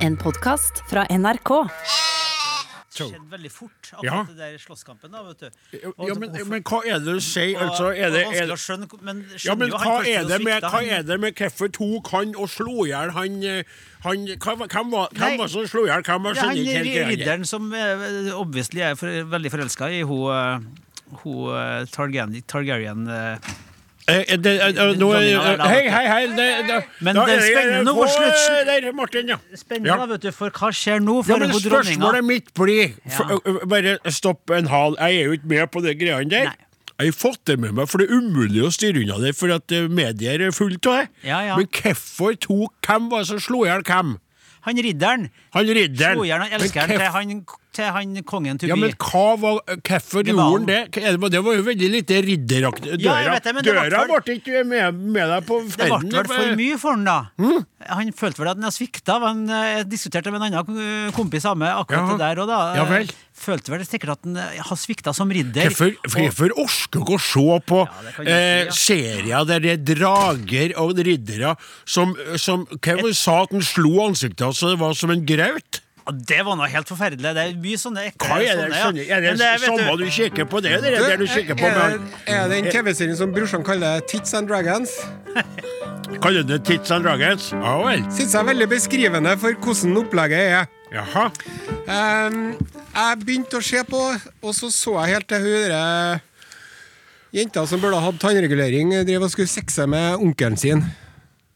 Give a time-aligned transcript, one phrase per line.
[0.00, 1.50] En podkast fra NRK.
[2.90, 4.24] Det skjedde veldig fort, akkurat Ja.
[4.28, 5.10] det der slåsskampen.
[5.12, 5.78] da, vet du.
[6.08, 7.56] Ja, men, men hva er det du sier?
[7.62, 10.70] Altså, er det, er vanskelig det skjønne, men ja, men hva er det med, hva
[10.74, 13.62] han- er det med hvorfor tok han og slo i hjel han, eh,
[14.02, 15.20] han hva, var- Hvem var Nei.
[15.20, 16.24] hvem var det som slo i hjel hvem?
[16.24, 17.08] Jeg er skjønner ikke helt greia.
[17.08, 20.60] ridderen som eh, obviously er for, veldig forelska i hun, eh,
[21.24, 23.38] hun eh, Targaryen, Targaryen eh.
[24.08, 26.22] Hei, hei, hei.
[26.34, 29.36] Det, det, Men det er spennende nå, få, slutt- Der, Martin, ja.
[29.54, 30.06] Spennende, Ja.
[30.06, 31.20] vet du, for hva skjer nå?
[31.28, 32.94] Ja, men Spørsmålet mitt blir
[33.68, 34.96] Bare stopp en hal.
[34.98, 36.44] Jeg er jo ikke med på de greiene der.
[36.50, 36.66] Nei.
[37.00, 39.48] Jeg har fått det med meg, for det er umulig å styre unna det, for
[39.54, 41.06] at medier er fullt av det.
[41.24, 41.56] Ja, ja.
[41.56, 44.18] Men hvorfor tok Hvem var det som slo i hjel hvem?
[44.66, 46.18] Han ridderen Han ridderen.
[46.18, 48.80] slo i hjel elskeren til han, til han kongen to Ja, be.
[48.88, 50.78] men hva var, hvorfor gjorde han det?
[50.92, 51.40] Det?
[51.46, 52.96] Var jo veldig lite ridderaktig.
[52.98, 56.10] Døra, Ja, det, døra ble ikke med, med deg på ferden.
[56.10, 57.18] Det ble vel for mye for han da.
[57.38, 57.64] Hm?
[57.90, 59.18] Han følte vel at han hadde svikta.
[59.22, 62.16] men, eh, Jeg diskuterte med en annen kompis meg akkurat Ja.
[62.16, 62.40] det der.
[62.42, 63.08] Og da Ja vel.
[63.34, 65.70] følte vel sikkert at han eh, har svikta som ridder.
[65.70, 71.56] Hvorfor, orker dere å se på Ja, eh, serier der det er drager og riddere
[71.86, 75.80] som, som Hvem sa at han slo ansiktet hans så det var som en graut?
[76.12, 77.32] Det var noe helt forferdelig.
[77.36, 78.80] Det er mye sånne ekle Hva er det?
[78.80, 79.16] sånne, ja.
[79.16, 80.72] Er det, Men det, samme du- du kikker på det?
[80.82, 84.00] Det er det du kikker på er, med, er det den TV-serien som brorsan kaller
[84.10, 84.90] Tits and Dragons?
[86.22, 87.50] Kaller du det Tits and Dragons?
[87.52, 88.02] Ja vel.
[88.10, 90.66] Syns jeg er veldig beskrivende for hvordan opplegget er.
[90.90, 91.28] Jaha.
[91.86, 92.40] Um,
[92.90, 94.00] jeg begynte å se på,
[94.42, 96.20] og så så jeg helt til hun derre
[97.32, 100.82] jenta som burde ha hatt tannregulering, drev og skulle sexe med onkelen sin.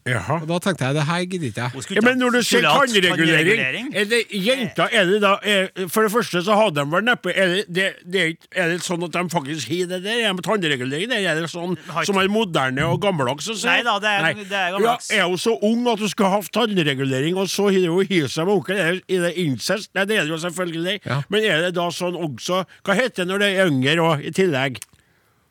[0.05, 0.35] Jaha.
[0.43, 1.95] Og da tenkte jeg det her gidder ikke jeg.
[1.97, 6.11] Ja, men når du sier tannregulering, er det jenter er det da er, For det
[6.13, 9.23] første så hadde de vel neppe Er det, det, det er, det sånn at de
[9.33, 10.19] faktisk har det der?
[10.27, 11.25] Er det tannregulering der?
[11.31, 11.73] Er det sånn
[12.05, 13.49] som er moderne og gammeldags?
[13.65, 14.33] Nei da, det er- Nei.
[14.43, 15.09] det er gammeldags.
[15.09, 18.29] Ja, er hun så ung at hun skulle hatt tannregulering, og så har hun hivet
[18.35, 18.77] seg med onkel?
[18.85, 19.89] Er det- er det incest?
[19.97, 20.99] Nei, det er det jo selvfølgelig.
[21.09, 21.23] Ja.
[21.33, 24.29] Men er det da sånn også Hva heter det når det er yngre og i
[24.29, 24.77] tillegg?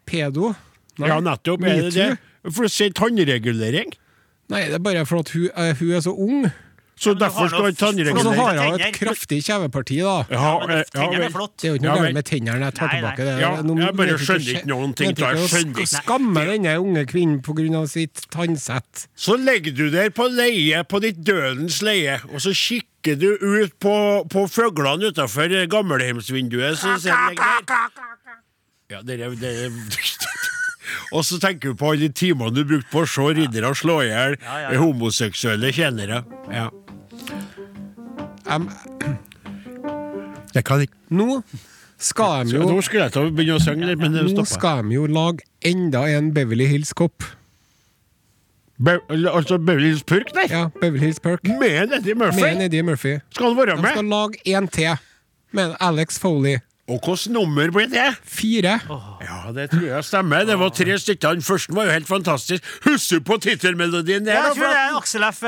[0.06, 0.54] Pedo?
[1.03, 1.09] Nei.
[1.10, 1.66] Ja, nettopp.
[1.66, 2.09] Er det det?
[2.54, 3.91] For å si tannregulering?
[4.53, 6.47] Nei, det er bare for at hun, uh, hun er så ung.
[6.97, 8.19] Så ja, derfor skal han tannregulere.
[8.19, 10.15] Og så har hun et kraftig kjeveparti, da.
[10.31, 11.56] Ja, men eh, ja, er flott.
[11.59, 12.69] Det er jo ikke noe galt med tennene.
[12.69, 13.34] Jeg tar Nei, tilbake det.
[13.43, 15.10] Ja, Nå jeg bare skjønner ikke noen ting.
[15.10, 15.91] Jeg ikke å skjønner.
[15.91, 17.83] Skamme denne unge kvinnen pga.
[17.91, 19.06] sitt tannsett.
[19.19, 23.75] Så legger du der på leie, på ditt dødens leie, og så kikker du ut
[23.83, 23.97] på,
[24.31, 27.93] på fuglene utafor gamlehjemsvinduet, Så ser du der.
[28.93, 30.53] Ja, det er, det er.
[31.12, 34.00] Og så tenker du på alle de timene du brukte på å se riddere slå
[34.05, 34.81] i hjel Ja, ja, ja.
[34.82, 36.22] homoseksuelle tjenere.
[36.53, 36.69] Ja.
[38.50, 38.69] Um,
[40.54, 41.41] jeg kan ikke nå
[42.04, 44.44] skal de jo Nå skulle jeg til å begynne å synge litt, men det Nå
[44.49, 47.25] skal de jo lage enda en Beverly Hills-kopp.
[48.84, 48.97] Be
[49.31, 50.50] altså Beverly Hills Purk der?
[50.50, 51.47] Ja, Beverly Hills Perk.
[51.60, 52.43] Med Eddie Murphy?
[52.43, 53.15] Med Eddie Murphy.
[53.33, 53.94] Skal han være De med?
[53.94, 54.97] skal lage en til
[55.54, 56.59] med Alex Foley.
[56.89, 58.11] Og hvilket nummer blir det?
[58.28, 58.75] Fire.
[59.25, 60.45] Ja, det tror jeg stemmer.
[60.45, 61.39] Det var tre stykker.
[61.39, 62.65] Den første var jo helt fantastisk.
[62.84, 64.37] Husker du på tittelmelodien der?
[64.37, 64.97] Ja, jeg tror det er?
[65.00, 65.43] Aksel F.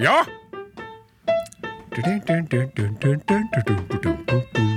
[0.00, 0.16] Ja!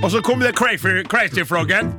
[0.04, 1.94] Og så kom det Crazy, crazy Froggen.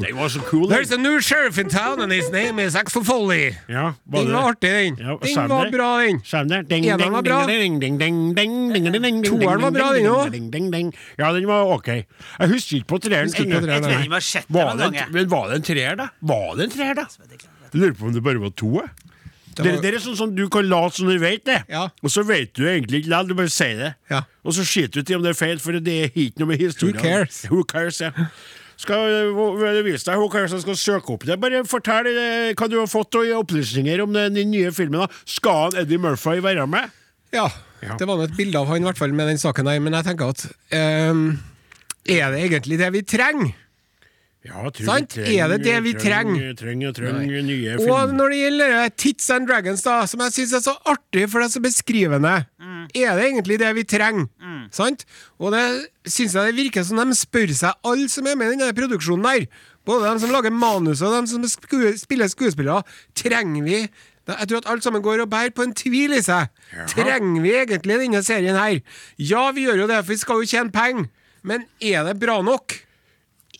[0.00, 0.40] They was so.
[0.68, 3.52] There's a new sheriff in town, and his name is Axel Foley.
[3.68, 4.96] Ja, var den var artig, den.
[4.96, 6.20] Den var bra, den.
[6.98, 7.46] Eneren var bra.
[9.24, 10.32] Toeren var bra, den òg.
[11.18, 11.88] Ja, den var ok.
[11.88, 13.30] Jeg husker ikke på treeren.
[14.48, 14.64] Var,
[15.28, 16.08] var det en treer, da?
[16.20, 17.06] Var det en treer, da?
[17.72, 18.80] Lurer på om det bare var to.
[19.64, 21.88] Det var- det er sånn som du kan late som du vet det, Ja.
[22.02, 23.28] og så vet du egentlig ikke likevel.
[23.28, 23.94] Du bare sier det.
[24.10, 24.22] Ja.
[24.44, 26.58] Og så skiter du i om det er feil, for det er ikke noe med
[26.60, 26.96] historien.
[26.96, 27.42] Who cares?
[27.50, 28.10] Who cares, ja.
[28.78, 29.34] Skal
[29.82, 31.40] vise deg Who kanskje skal søke opp det.
[31.40, 35.00] Bare fortell øh, hva du har fått av opplysninger om den, den nye filmen.
[35.00, 35.06] da.
[35.26, 36.90] Skal Eddie Murphy være med?
[37.32, 37.48] Ja,
[37.82, 37.96] Ja.
[37.96, 39.92] det var nå et bilde av han i hvert fall med den saken der, men
[39.92, 40.46] jeg tenker at
[41.10, 41.38] um,
[42.08, 43.52] Er det egentlig det vi trenger?
[44.46, 46.52] Ja, treng, Er det det vi trenger?
[46.56, 50.52] Trenger, trenger nye Og når det gjelder eh, Tits and Dragons, da, som jeg syns
[50.54, 52.34] er så artig, for det er så beskrivende,
[52.94, 54.28] er det egentlig det vi trenger?
[54.70, 55.04] Sant?
[55.42, 55.64] Og det
[56.06, 59.26] syns jeg det virker som de spør seg, alle som er med i denne produksjonen
[59.26, 59.48] der,
[59.88, 62.82] både de som lager manus og de som sku spiller skuespillere,
[63.18, 63.82] trenger vi
[64.28, 66.50] jeg tror at alt sammen går og bærer på en tvil i seg.
[66.92, 68.82] Trenger vi egentlig denne serien her?
[69.16, 71.06] Ja, vi gjør jo det, for vi skal jo tjene penger.
[71.48, 72.74] Men er det bra nok?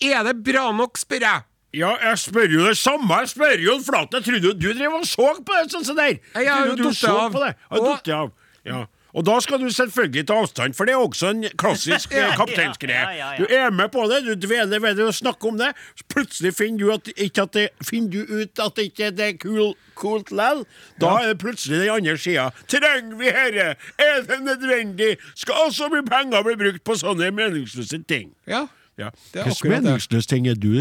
[0.05, 1.47] Er det bra nok, spør jeg?
[1.77, 3.21] Ja, jeg spør jo det samme.
[3.23, 4.19] Jeg spør jo Flaten.
[4.19, 6.17] Jeg trodde du drev og så på det sånn som der.
[6.35, 7.43] Jeg har jo du datt av.
[7.71, 8.31] Og- av.
[8.65, 8.87] Ja.
[9.17, 13.17] Og da skal du selvfølgelig ta avstand, for det er også en klassisk ja, kapteinsgreie.
[13.17, 13.39] Ja, ja.
[13.41, 15.71] Du er med på det, du dveler ved det og snakker om det.
[16.13, 17.09] Plutselig finner du, at,
[17.41, 20.63] at det, finner du ut at det ikke det er cool, kult lell.
[21.01, 22.51] Da er det plutselig den andre sida.
[22.69, 23.69] Trenger vi herre?
[23.99, 25.15] Er det nødvendig?
[25.35, 28.35] Skal så mye penger bli brukt på sånne meningsløse ting?
[28.47, 28.67] Ja.
[28.99, 29.11] Ja.
[29.33, 30.73] Det er Hvilke meningsløse ting er du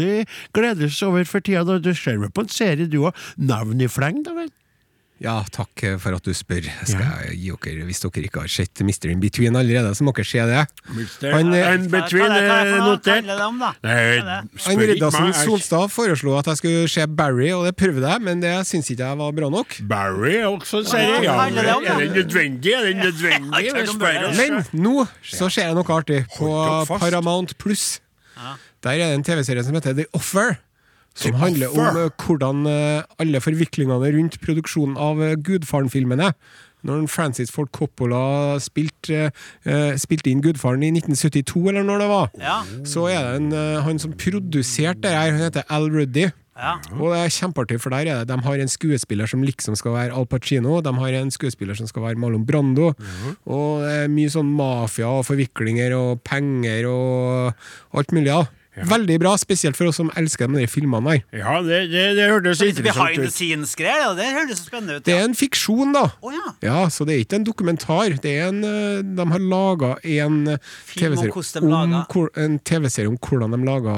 [0.56, 3.90] gledes over for tida når du ser meg på en serie du har navn i
[3.90, 4.50] fleng, da vel?
[5.18, 6.62] Ja, takk for at du spør.
[6.86, 9.08] Skal jeg gi dere, Hvis dere ikke har sett Mr.
[9.10, 10.60] In Between allerede, så må dere se det.
[11.32, 12.92] Han, in Between Hva er hva er det for noe?
[12.92, 13.26] notert.
[13.26, 13.72] Da?
[13.82, 14.22] Er
[14.68, 18.54] Han Riddarsen Solstad foreslo at jeg skulle se Barry, og det prøvde jeg, men det
[18.70, 19.80] syns ikke jeg var bra nok.
[19.90, 21.22] Barry er også en serie.
[21.26, 21.74] Ja, da?
[21.74, 22.74] er det nødvendig?
[22.78, 24.36] Er den nødvendig?
[24.38, 26.52] Men nå så ser jeg noe artig på.
[26.94, 27.96] Paramount Pluss.
[28.84, 30.56] Der er det en TV-serie som heter The Offer.
[31.18, 31.88] Som The handler Offer?
[31.90, 36.32] om eh, hvordan eh, alle forviklingene rundt produksjonen av eh, Gudfaren-filmene.
[36.86, 39.32] Når Francis Ford Coppola spilte
[39.98, 42.60] spilte inn Gudfaren i 1972, eller når det var, Ja.
[42.86, 43.48] så er det en,
[43.82, 46.28] han som produserte det her, han heter Al Ruddy.
[46.58, 46.74] Ja.
[46.98, 49.94] Og det er kjempeartig, for der er det De har en skuespiller som liksom skal
[49.94, 52.92] være Al Pacino, de har en skuespiller som skal være Marlon Brando,
[53.46, 57.52] og det er mye sånn mafia og forviklinger og penger og
[57.94, 58.32] alt mulig.
[58.34, 58.46] da
[58.86, 61.22] Veldig bra, spesielt for oss som elsker de filmene her.
[61.40, 63.34] Ja, det, det, det hørtes interessant behind the ut.
[63.80, 64.12] ja.
[64.18, 65.06] Det hørtes så spennende ut.
[65.06, 66.04] Det er en fiksjon, da.
[66.22, 66.52] Oh, ja.
[66.62, 68.14] Ja, Så det er ikke en dokumentar.
[68.22, 71.32] Det er en, eh, de har laga en eh, om TV-serie
[71.64, 73.96] om, en TV-serie om hvordan de laga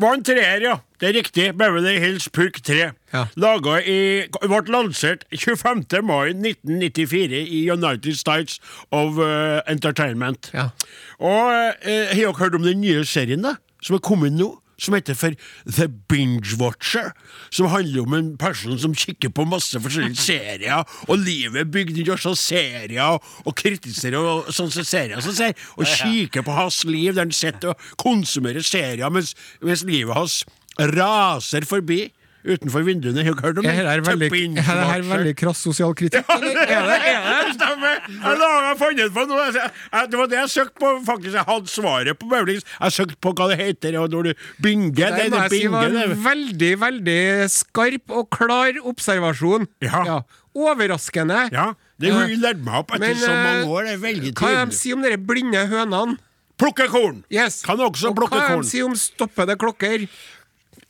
[0.00, 0.76] Var en treer, ja.
[1.00, 1.46] Det er riktig.
[1.58, 2.90] Beverly Hills Purk 3.
[3.12, 3.24] Ja.
[3.40, 5.84] Laga i Ble lansert 25.
[6.06, 8.60] mai 1994 i United States
[8.90, 10.50] of uh, Entertainment.
[10.54, 10.70] Ja.
[11.18, 14.52] Og uh, har dere hørt om den nye serien da som er kommet nå?
[14.80, 15.36] Som heter for
[15.68, 17.12] The Binge Watcher.
[17.52, 22.00] Som handler om en person som kikker på masse forskjellige serier, og livet er bygd
[22.08, 27.12] rundt sånne serier, og kritiserer og sånne serier som ser, og kikker på hans liv
[27.14, 30.40] der han sitter og konsumerer serier mens, mens livet hans
[30.80, 32.06] raser forbi
[32.44, 33.24] utenfor vinduene.
[33.24, 34.04] Har hørt om Er det?
[34.06, 36.56] veldig, er det her veldig krass sosial kritikk, eller?
[36.56, 37.34] Er det, er det?
[37.50, 37.96] Det stemmer!
[38.08, 39.44] Jeg laga funnet på noe.
[39.52, 41.04] Jeg- jeg- Det var det jeg søkte på.
[41.04, 42.64] faktisk Jeg hadde svaret på Hills.
[42.80, 46.24] Jeg søkte på hva det heter, og når du binger Det det, det var en
[46.24, 49.66] veldig, veldig skarp og klar observasjon.
[49.82, 50.22] Ja.
[50.56, 51.50] Overraskende.
[51.52, 52.26] Ja, det Ja.
[52.26, 53.82] lært meg opp etter Men, så mange eh, år.
[53.84, 54.80] Det er veldig Hva er de tydelig.
[54.80, 56.18] sier om de blinde hønene?
[56.58, 57.24] Plukke korn!
[57.32, 57.62] Yes.
[57.64, 58.62] Kan også og plukke hva korn.
[58.62, 60.08] de sier om stoppede klokker?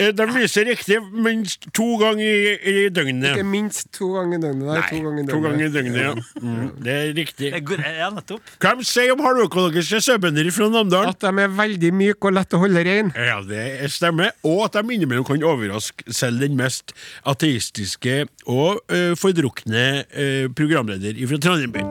[0.00, 3.34] Eh, De lyser riktig minst to ganger i, i døgnet.
[3.34, 4.66] Ikke minst to ganger i døgnet.
[4.70, 5.98] Nei, to ganger i to ganger i døgnet.
[5.98, 6.40] døgnet, ja.
[6.40, 7.50] Mm, det er riktig.
[7.52, 8.52] Det Ja, nettopp.
[8.62, 11.12] Hva de sier om halvøkologiske sauebønder fra Namdalen?
[11.12, 13.12] At de er veldig myke og lette å holde rein.
[13.16, 14.32] Ja, det stemmer.
[14.46, 16.94] Og at de innimellom kan overraske selv den mest
[17.28, 21.84] ateistiske og uh, fordrukne uh, programleder fra Trondheim by.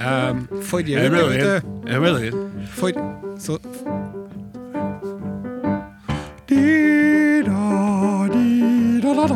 [0.00, 1.60] Um, forrige Jeg uke,
[2.00, 2.40] vet du.
[2.78, 2.96] For
[3.40, 3.60] så
[9.20, 9.26] Det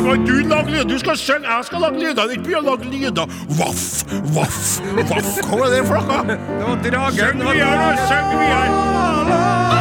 [0.00, 0.84] var du lag lyder.
[0.84, 2.30] Du skal synge, jeg skal lage lyder.
[2.30, 3.26] Ikke begynn å lage lyder.
[3.56, 4.04] Vaff,
[4.36, 5.38] vaff, vaff.
[5.48, 6.36] Hva var det for noe?
[6.36, 7.16] Det var dragen!
[7.16, 7.88] Syng videre, da.
[8.12, 9.75] Syng videre.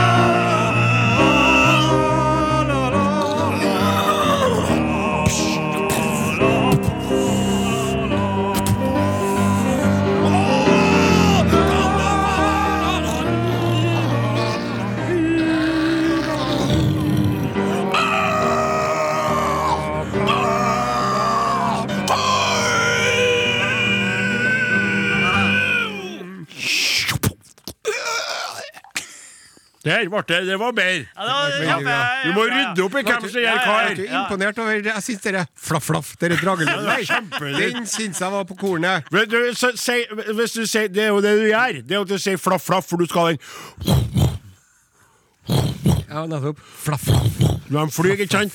[29.86, 30.40] Der ble det.
[30.48, 31.06] Det var bedre.
[31.16, 31.76] Ja.
[32.26, 33.90] Du må rydde opp i hvem som gjør hva Jeg er her.
[33.94, 39.06] ikke imponert over Jeg syns dere flaff-flaff, dere dragelyden den syns jeg var på kornet.
[39.12, 39.72] Du, så,
[40.34, 41.82] hvis du sier, Det er jo det du gjør.
[41.86, 43.40] Det er jo at du sier flaff, flaff, for du skal ha den
[46.10, 46.60] Ja, nettopp.
[46.86, 47.70] Flaff-flaff.
[47.70, 48.54] de flyr, ikke sant?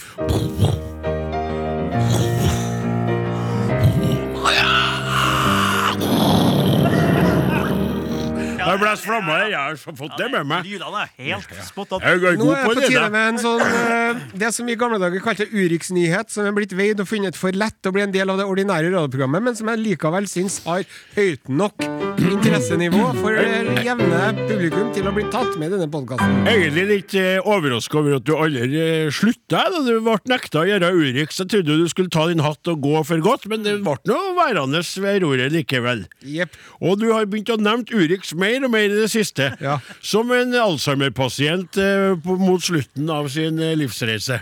[8.71, 9.49] Ja, har blåst flammer der.
[9.51, 10.67] Jeg har fått det med meg.
[10.69, 12.05] Lydene er helt spot on.
[12.07, 15.01] Jeg Nå er på på tide med en sånn eh, Det som vi i gamle
[15.03, 18.31] dager kalte Urix-nyhet, som er blitt veid og funnet for lett å bli en del
[18.31, 20.87] av det ordinære radioprogrammet, men som jeg likevel syns har
[21.17, 21.83] høyt nok
[22.21, 26.47] interessenivå for det jevne publikum til å bli tatt med i denne podkasten.
[26.51, 30.67] Egentlig litt eh, overraska over at du aldri eh, slutta da du ble nekta å
[30.69, 31.41] gjøre Urix.
[31.43, 34.21] Jeg trodde du skulle ta din hatt og gå for godt, men det ble nå
[34.39, 36.07] værende ved roret likevel.
[36.23, 36.55] Yep.
[36.87, 39.51] Og du har begynt å nevne Urix mer og mer i det siste.
[39.67, 39.79] Ja.
[40.03, 44.41] Som en Alzheimer-pasient eh, mot slutten av sin eh, livsreise.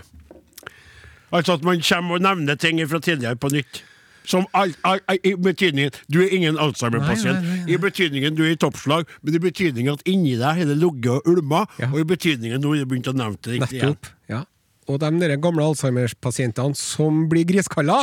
[1.35, 3.83] Altså at man kommer og nevner ting fra tidligere på nytt.
[4.29, 7.45] Som al, al, al, I betydningen Du er ingen Alzheimer-pasient.
[7.69, 11.11] I betydningen du er i toppslag, men i betydningen at inni deg har det ligget
[11.15, 11.89] og ulma, Ja.
[11.93, 13.97] og i betydningen nå har du begynt å nevne det riktig igjen.
[14.29, 14.43] Ja.
[14.89, 18.03] Og de gamle Alzheimer-pasientene som blir griskalla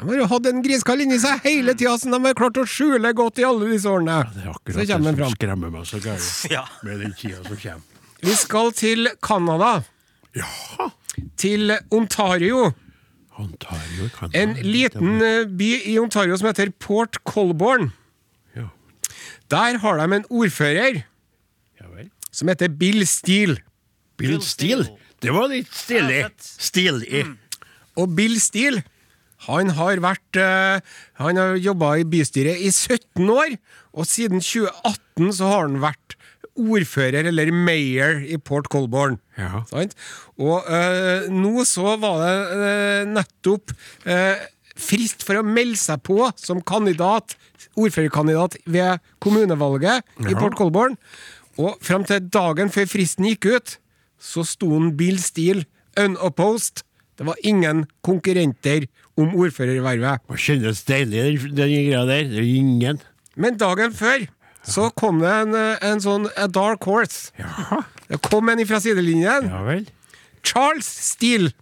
[0.00, 2.64] De har jo hatt en griskall inni seg hele tida, som de har klart å
[2.68, 4.18] skjule godt i alle disse årene.
[4.32, 5.34] Det er Så akkurat det som fram.
[5.36, 6.62] skremmer meg så gærent Ja.
[6.86, 7.82] med den tida som kommer.
[8.22, 9.72] Vi skal til Canada.
[10.36, 10.46] Ja,
[11.36, 12.70] Til Ontario.
[13.40, 17.90] Ontario kan En liten eh, by i Ontario som heter Port Colborne.
[18.56, 18.68] Ja,
[19.50, 21.02] Der har de en ordfører
[21.80, 22.10] ja vel.
[22.30, 23.56] som heter Bill Steele.
[24.16, 24.84] Bill Bill Steele.
[25.20, 26.20] Det var litt stilig.
[26.20, 26.50] Ja, fett.
[26.68, 27.24] Stilig.
[27.96, 28.82] Og Bill Steele
[29.46, 30.80] han har vært uh,
[31.22, 33.56] Han har jobba i bystyret i 17 år,
[33.96, 36.16] og siden 2018 så har han vært
[36.60, 39.20] ordfører, eller mayor, i Port Colborne.
[39.38, 39.62] Ja.
[39.70, 39.94] Sant?
[40.36, 43.76] Og uh, nå så var det uh, nettopp
[44.80, 47.34] frist for å melde seg på som kandidat,
[47.76, 50.96] ordførerkandidat ved kommunevalget i Port Colborne.
[51.60, 53.74] Og frem til dagen før fristen gikk ut,
[54.20, 55.66] så sto han Bill Steele
[56.00, 56.84] unopposed.
[57.20, 58.86] Det var ingen konkurrenter
[59.20, 60.26] om ordførervervet.
[60.30, 62.28] Det kjennes deilig, den, den greia der.
[62.32, 63.00] Det er ingen.
[63.36, 64.26] Men dagen før
[64.66, 67.30] så kom det en, eh, en sånn a dark horse.
[67.40, 69.46] Ja, Det kom en fra sidelinjen.
[69.48, 69.86] ja vel.
[70.42, 71.52] Charles Steele.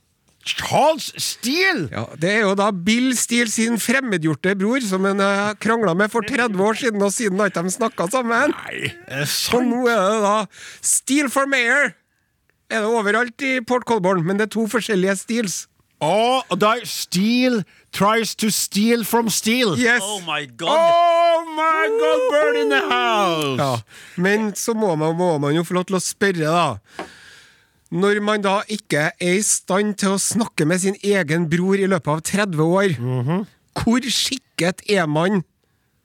[0.48, 1.88] Charles Steele!
[1.92, 6.10] Ja, Det er jo da Bill Steele sin fremmedgjorte bror, som han uh, krangla med
[6.10, 8.54] for 30 år siden, og siden har ikke de snakka sammen.
[8.54, 10.46] Nei, er det Så nå er det da
[10.80, 11.92] Steele for mayor!
[12.68, 15.67] Er det overalt i Port Colborne, men det er to forskjellige Steels.
[15.98, 19.74] Å, die Steel tries to steal from steel.
[19.78, 20.02] Yes!
[20.04, 20.70] Oh my god!
[20.70, 23.58] Oh my god, bird in the house!
[23.58, 23.70] Ja,
[24.16, 27.06] Men så må man, må man jo få lov til å spørre, da.
[27.90, 31.88] Når man da ikke er i stand til å snakke med sin egen bror i
[31.88, 32.94] løpet av 30 år,
[33.80, 35.40] hvor skikket er man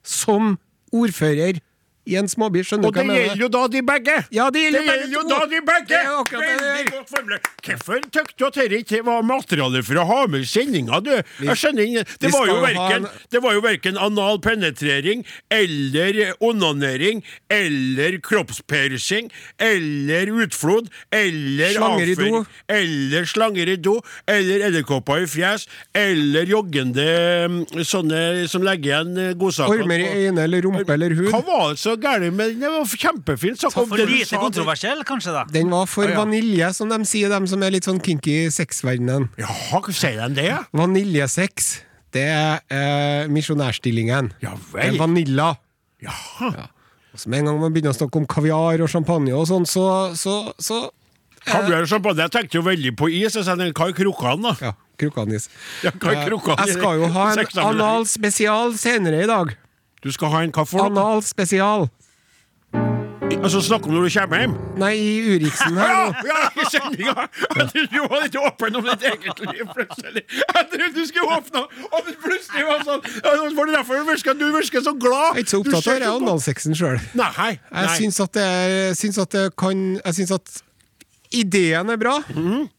[0.03, 0.55] som
[0.95, 1.59] ordfører
[2.05, 2.63] i en småby?
[2.67, 4.15] Skjønner Og det gjelder jo da de begge!
[4.35, 5.99] Ja, det gjelder det gjelder jo da de begge!
[6.33, 7.49] Veldig godt formulert.
[7.63, 11.13] Hvorfor tykte du at dette ikke var materiale for å ha med i sendinga, du?
[11.47, 12.03] Jeg skjønner ikke.
[12.25, 19.29] Det var jo verken, en- det var jo verken anal penetrering eller onanering eller kroppspersing
[19.63, 22.21] eller utflod eller Slanger i do.
[22.23, 23.95] avføring eller slanger i do
[24.27, 27.07] eller edderkopper i fjes eller joggende
[27.47, 31.29] mm, sånne som legger igjen godsaker Ormer i øyne eller rumpe eller hud?
[31.31, 32.59] Hva var det så gærent med den?
[32.63, 35.43] Det var kjempefint Så kom For lite kontroversiell, kanskje, da.
[35.51, 36.19] Den var for Ja, ja.
[36.23, 39.29] vanilje, som de sier, de som er litt sånn kinky i sexverdenen.
[39.37, 40.47] Jaha, sier de det?
[40.49, 40.63] ja?
[40.73, 41.81] Vaniljesex,
[42.13, 44.33] det er eh, misjonærstillingen.
[44.43, 44.97] Ja vel.
[44.97, 45.53] vanilla.
[46.03, 46.67] Jaha.
[47.13, 49.65] Og så med en gang man begynner å snakke om kaviar og champagne og sånn,
[49.69, 49.85] så,
[50.17, 50.87] så, så
[51.43, 52.23] Kaviar og champagne.
[52.23, 53.33] Jeg tenkte jo veldig på is.
[53.35, 54.53] Jeg sa den Kai Krokan, da.
[54.63, 55.49] Ja, krukkanis.
[55.83, 56.29] Ja, Eh,
[56.63, 59.51] Jeg skal jo ha en anal spesial senere i dag.
[60.03, 60.91] Du skal ha en hva for noe?
[60.91, 61.89] Anal spesial.
[63.43, 64.51] Altså Snakk om når du kommer hjem?
[64.79, 66.25] Nei, i Uriksen her Ja, nå.
[66.27, 67.23] ja, i sendinga!
[67.41, 70.23] Jeg trodde du var litt åpen om ditt eget liv, plutselig.
[70.37, 74.37] Jeg trodde du skulle åpne, og plutselig var sånn ja, det var derfor du virker,
[74.39, 75.39] du virker så glad.
[75.39, 77.01] Jeg er ikke så opptatt av analsexen sjøl.
[77.19, 77.97] Nei, Jeg nei.
[77.97, 80.55] syns at det, er- syns at det kan Jeg syns at
[81.33, 82.69] ideen er bra, Mhm.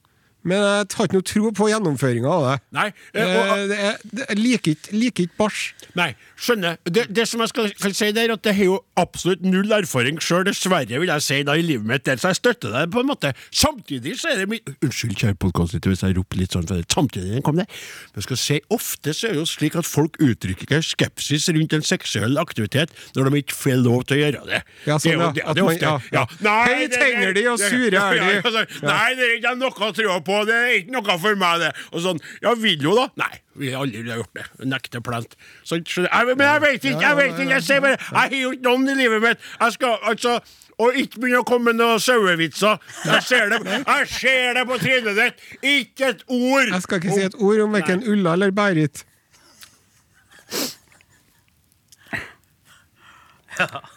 [0.45, 2.57] Men jeg har ikke noe tro på gjennomføringa av det.
[2.77, 3.23] Nei, eh,
[3.65, 3.97] Eh,
[4.29, 5.73] jeg liker ikke- bæsj.
[5.97, 6.77] Nei, skjønner.
[6.85, 10.19] Det, det som jeg skal, kan si der, at jeg har jo absolutt null erfaring
[10.21, 13.01] sjøl, dessverre, vil jeg si, da, i livet mitt der, så jeg støtter deg på
[13.01, 13.33] en måte.
[13.55, 17.43] Samtidig så er det mye Unnskyld, kjære podkastlytter, hvis jeg roper litt sånn, for samtidig
[17.47, 17.67] kom det.
[18.13, 21.73] Men jeg skal si, ofte så er det jo slik at folk uttrykker skepsis rundt
[21.73, 24.61] en seksuell aktivitet når de ikke får lov til å gjøre det.
[24.87, 25.33] Ja, sånn, det er jo ja.
[25.33, 25.81] det, det er ofte.
[25.81, 26.27] ja, ja.
[26.45, 28.43] Nei, Hei, det- de, og sure er de.
[28.45, 31.63] altså, Nei, det er ikke noe å tro på, det er ikke noe for meg,
[31.63, 31.71] det.
[31.93, 33.07] Og sånn, ja, vil jo da?
[33.21, 34.45] Nei, vi har aldri gjort det.
[34.73, 35.39] Nekter plent.
[35.63, 38.37] Så, så, jeg, men jeg vet ikke, jeg vet ikke, jeg sier bare, jeg har
[38.41, 39.49] gjort noen i livet mitt.
[39.61, 40.37] Jeg skal, altså,
[40.83, 42.81] og ikke begynne å komme med noen sauevitser.
[43.07, 45.45] Jeg ser det, jeg ser det på trynet ditt.
[45.63, 46.71] Ikke et ord.
[46.73, 49.05] Jeg skal ikke si et ord om verken Ulla eller Berit.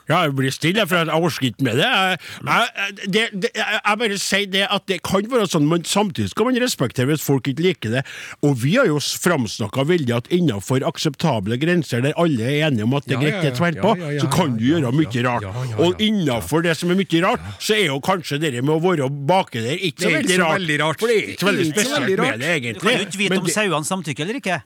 [0.08, 1.88] Ja, jeg blir stille, for jeg orker ikke med det.
[1.88, 3.50] Jeg, jeg, det, det.
[3.58, 7.26] jeg bare sier det at det kan være sånn, men samtidig skal man respektere hvis
[7.26, 8.04] folk ikke liker det.
[8.46, 12.96] Og vi har jo framsnakka veldig at innenfor akseptable grenser, der alle er enige om
[13.00, 15.50] at det er greit det er på, så kan du gjøre mye rart.
[15.82, 19.10] Og innenfor det som er mye rart, så er jo kanskje det med å være
[19.10, 20.58] baki der ikke så Det er ikke veldig rart.
[20.62, 21.04] veldig rart.
[21.04, 22.76] For det er ikke så veldig Det er ikke så spesielt med det, egentlig.
[22.78, 24.60] Du kan jo ikke vite om sauene samtykker eller ikke.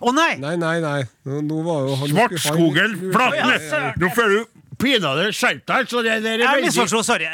[0.00, 0.38] Å nei!
[0.40, 1.02] Nei, nei, nei.
[1.28, 3.92] Nå, nå var jo han Svartskogen, han- Flatne!
[4.00, 5.90] Nå får du pinadø skjerpe deg!
[5.92, 7.26] Så det det er Jeg misforsto, sorry.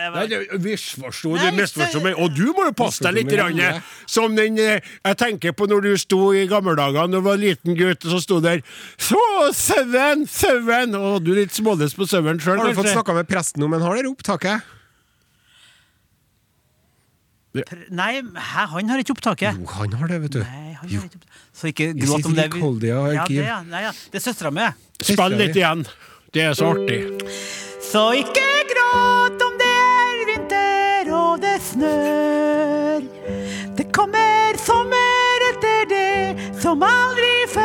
[0.59, 2.19] Misforsto Nei, du misforsto meg.
[2.19, 3.35] Og du må jo passe deg litt.
[3.57, 3.77] Ja.
[4.11, 7.39] Som den eh, Jeg tenker på når du sto i gamle dager da du var
[7.39, 8.65] liten gutt, og så sto der
[8.99, 9.21] Så,
[9.55, 10.97] sauen, sauen!
[10.99, 13.79] Og du er litt småløs på sauen sjøl, Har du fått snakka med presten om
[13.79, 14.73] han har det opptaket?
[17.91, 19.57] Nei, hæ, han har ikke opptaket.
[19.61, 20.41] Jo, han har det, vet du.
[20.43, 21.27] Nei, han har ikke opptaket.
[21.57, 22.45] Så ikke gråt om det.
[22.53, 23.61] rikholdige Ja, det, ja.
[23.65, 23.93] Nei, ja.
[24.13, 24.67] det er søstera mi.
[25.01, 25.87] Spill litt igjen.
[26.35, 26.99] Det er så artig.
[27.87, 33.01] Så ikke gråt om det er vinter og det snør.
[33.79, 37.65] Det kommer sommer etter det som aldri før.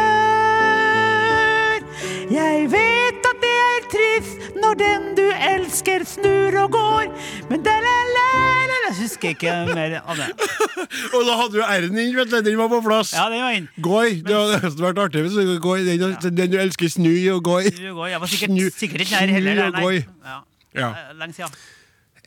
[2.31, 7.11] Jeg vet at det er trist når den du elsker snur og går,
[7.51, 8.60] men det er la
[8.91, 10.27] Jeg husker ikke mer av det.
[11.15, 12.37] Og da hadde du R-en inn, vet du.
[12.45, 13.13] Den var på plass.
[13.15, 13.67] Ja, den var inn.
[13.81, 14.21] Goi.
[14.27, 15.79] Det hadde nesten vært artig hvis du goi.
[15.87, 17.61] Den, den du elsker, snu og goi.
[17.71, 19.61] Jeg var sikkert, Snu- sikkert ikke nær heller.
[19.61, 20.01] snu og goi.
[20.27, 20.39] Ja.
[20.75, 20.89] Ja.
[20.91, 21.61] Eh, Lenge siden.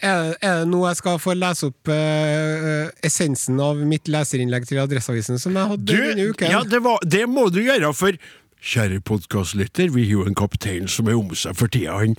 [0.05, 4.81] Er, er det nå jeg skal få lese opp eh, essensen av mitt leserinnlegg til
[4.83, 6.51] Adresseavisen som jeg hadde Du, denne uken?
[6.51, 8.19] ja, det, var, det må du gjøre, for
[8.65, 11.95] kjære podkastlytter, vi har jo en kaptein som er om seg for tida.
[12.03, 12.19] Han,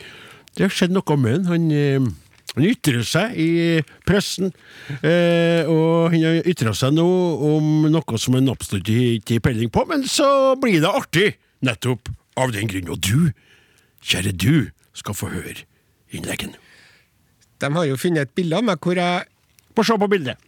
[0.56, 1.46] det har skjedd noe med han.
[1.52, 2.08] Han, eh,
[2.56, 3.50] han ytrer seg i
[4.08, 4.54] pressen,
[5.02, 7.08] eh, og han har ytra seg nå
[7.52, 11.28] om noe som han absolutt ikke har peiling på, men så blir det artig,
[11.66, 12.92] nettopp av den grunn.
[12.96, 13.32] Og du,
[14.06, 15.66] kjære du, skal få høre
[16.16, 16.54] innleggen.
[17.60, 19.32] De har jo funnet et bilde av meg hvor jeg
[19.76, 20.40] Få se på bildet.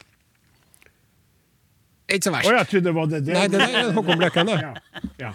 [2.07, 3.19] Ikke så Å, jeg trodde det var det.
[3.27, 3.33] det.
[3.35, 4.69] Nei, det er Håkon Bløkken, da.
[5.19, 5.33] Ja.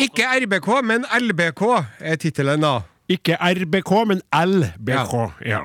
[0.00, 1.62] Ikke RBK, men LBK
[2.04, 2.82] er tittelen, da.
[3.10, 5.14] Ikke RBK, men LBK.
[5.44, 5.64] Ja.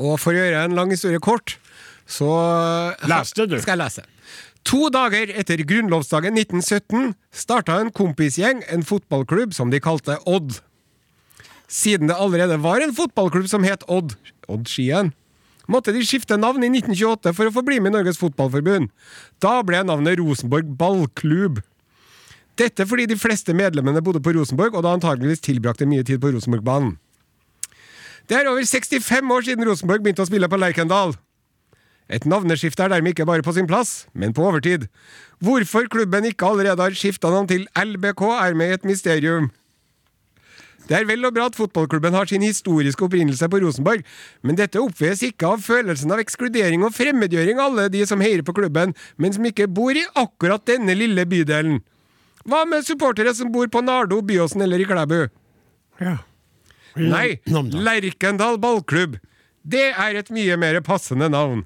[0.00, 1.58] Og for å gjøre en lang historie kort,
[2.06, 2.28] så
[3.08, 3.58] Leste du.
[3.62, 4.04] Skal jeg lese.
[4.64, 10.56] To dager etter grunnlovsdagen 1917 starta en kompisgjeng en fotballklubb som de kalte Odd.
[11.68, 14.16] Siden det allerede var en fotballklubb som het Odd,
[14.48, 15.12] Odd Skien,
[15.68, 18.88] måtte de skifte navn i 1928 for å få bli med i Norges Fotballforbund.
[19.40, 21.60] Da ble navnet Rosenborg Ballklubb.
[22.58, 26.30] Dette fordi de fleste medlemmene bodde på Rosenborg, og da antageligvis tilbrakte mye tid på
[26.34, 26.96] Rosenborgbanen.
[28.30, 31.16] Det er over 65 år siden Rosenborg begynte å spille på Lerkendal.
[32.12, 34.86] Et navneskifte er dermed ikke bare på sin plass, men på overtid.
[35.44, 39.50] Hvorfor klubben ikke allerede har skifta navn til LBK, er med i et mysterium.
[40.84, 44.04] Det er vel og bra at fotballklubben har sin historiske opprinnelse på Rosenborg,
[44.44, 48.44] men dette oppveies ikke av følelsen av ekskludering og fremmedgjøring av alle de som heier
[48.44, 51.80] på klubben, men som ikke bor i akkurat denne lille bydelen.
[52.44, 55.26] Hva med supportere som bor på Nardo, Byåsen eller i Klæbu?
[56.00, 56.18] ja.
[56.94, 57.40] Nei,
[57.74, 59.16] Lerkendal ballklubb.
[59.66, 61.64] Det er et mye mer passende navn.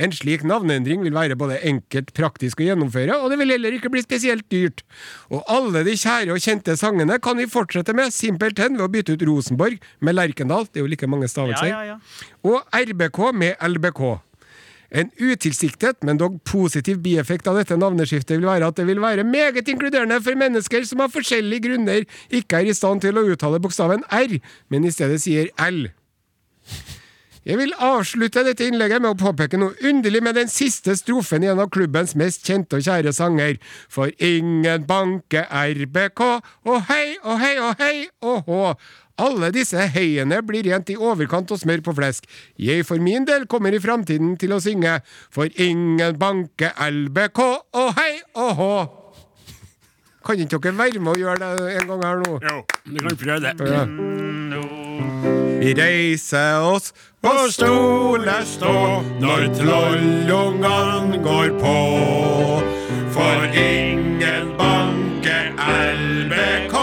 [0.00, 3.90] En slik navneendring vil være både enkelt, praktisk å gjennomføre, og det vil heller ikke
[3.92, 4.84] bli spesielt dyrt.
[5.28, 9.18] Og alle de kjære og kjente sangene kan vi fortsette med simpelthen ved å bytte
[9.18, 11.98] ut Rosenborg med Lerkendal, det er jo like mange Ja, ja, ja.
[12.46, 14.02] og RBK med LBK.
[14.90, 19.26] En utilsiktet, men dog positiv bieffekt av dette navneskiftet vil være at det vil være
[19.26, 23.62] meget inkluderende for mennesker som av forskjellige grunner ikke er i stand til å uttale
[23.62, 25.86] bokstaven R, men i stedet sier L.
[27.40, 31.48] Jeg vil avslutte dette innlegget med å påpeke noe underlig med den siste strofen i
[31.48, 33.56] en av klubbens mest kjente og kjære sanger.
[33.88, 36.20] For ingen banke RBK,
[36.68, 38.66] og hei og hei og hei og hå.
[39.20, 42.24] Alle disse heiene blir rent i overkant og smør på flesk.
[42.56, 45.00] Jeg for min del kommer i framtiden til å synge
[45.34, 47.42] For ingen banke LBK,
[47.76, 48.72] og hei og hå.
[50.24, 52.38] Kan ikke dere være med og gjøre det en gang her nå?
[52.44, 53.54] Jo, du kan prøve det.
[53.68, 53.84] Ja.
[55.60, 58.74] Vi reiser oss på stoler stå
[59.20, 61.74] når trollungene går på.
[63.12, 66.76] For ingen banker LBK,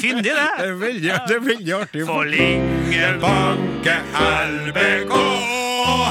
[0.00, 0.48] Fyndig, det.
[0.58, 2.04] Det er veldig, det er veldig artig.
[2.08, 3.96] For ingen banke
[4.52, 5.14] LBK,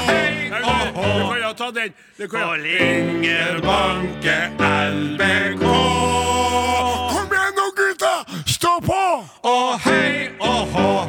[0.08, 1.08] hei og Du hå.
[1.28, 1.92] kan jo ta den.
[2.18, 2.78] For jo.
[2.78, 4.26] ingen LBK,
[7.08, 8.14] Kom igjen nå, gutta!
[8.46, 9.02] Stå på!
[9.48, 10.88] og hei og hå.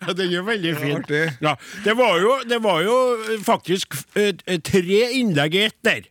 [0.00, 1.04] Ja, den er veldig fin.
[1.42, 2.96] Ja, det, var jo, det var jo
[3.44, 6.04] faktisk eh, tre innlegg i ett der.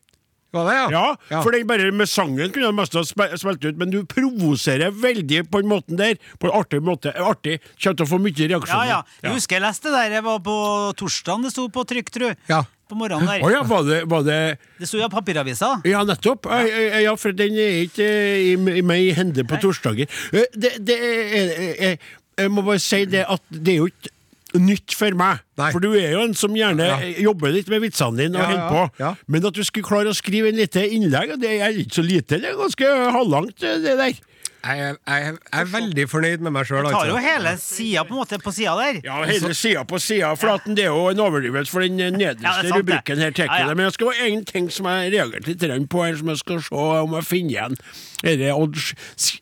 [0.51, 0.85] Var det, ja?
[0.89, 1.41] Ja, Ja.
[1.45, 5.61] for den bare med sangen kunne mest ha spilt ut, men du provoserer veldig på
[5.61, 6.15] den måten der.
[6.39, 7.13] På en artig måte.
[7.13, 7.59] Artig.
[7.81, 8.87] Kommer til å få mye Ja, reaksjoner.
[8.89, 8.99] ja.
[9.23, 10.11] Jeg husker jeg leste det der.
[10.17, 10.57] Jeg var på
[10.97, 12.27] torsdagen det sto på trykk, tru.
[12.49, 12.63] Ja.
[12.89, 13.43] På morgenen der.
[13.45, 15.81] Oh, ja, var det, var det Det sto i papiravisa.
[15.85, 16.45] Ja, nettopp.
[16.49, 20.09] Ja, ja, Ja, for den er ikke eh, i, i meg i hende på torsdager.
[20.33, 21.99] Eh, Det, det er, jeg,
[22.39, 24.09] jeg må bare si det at det er jo ikke
[24.57, 25.41] nytt for meg.
[25.59, 25.71] Nei.
[25.71, 26.97] For du er jo en som gjerne Ja.
[27.21, 28.91] jobber litt med vitsene dine og Ja, ja, på.
[28.99, 29.15] ja.
[29.27, 32.39] Men at du skulle klare å skrive en lite innlegg, det er ikke så lite,
[32.41, 34.13] det er ganske halvlangt, det der.
[34.59, 37.21] Jeg, er- jeg, er- jeg er veldig fornøyd med meg sjøl, Tar jo altså.
[37.23, 38.99] hele sida på måte på sida der.
[39.05, 42.53] Ja, hele sida på sida, at det er jo en overdrivelse for den nederste ja,
[42.61, 43.31] sant, rubrikken her.
[43.31, 43.67] tar Ja, ja.
[43.69, 43.77] det.
[43.77, 46.75] Men jeg skal en ting som jeg reagerte litt på her, som jeg skal se
[46.75, 47.77] om jeg finner igjen.
[48.23, 48.75] Er det Odd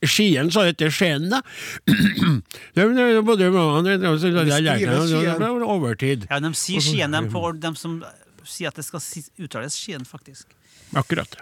[0.06, 1.42] Skien, sa det Skien, da?
[1.88, 5.42] det er jo både det er jo så- jeg lærte Skien.
[5.42, 6.28] er overtid.
[6.30, 8.04] Ja, De sier Skien, de, på, de som
[8.46, 9.02] sier at det skal
[9.42, 10.46] uttales Skien, faktisk.
[10.95, 11.36] Akkurat.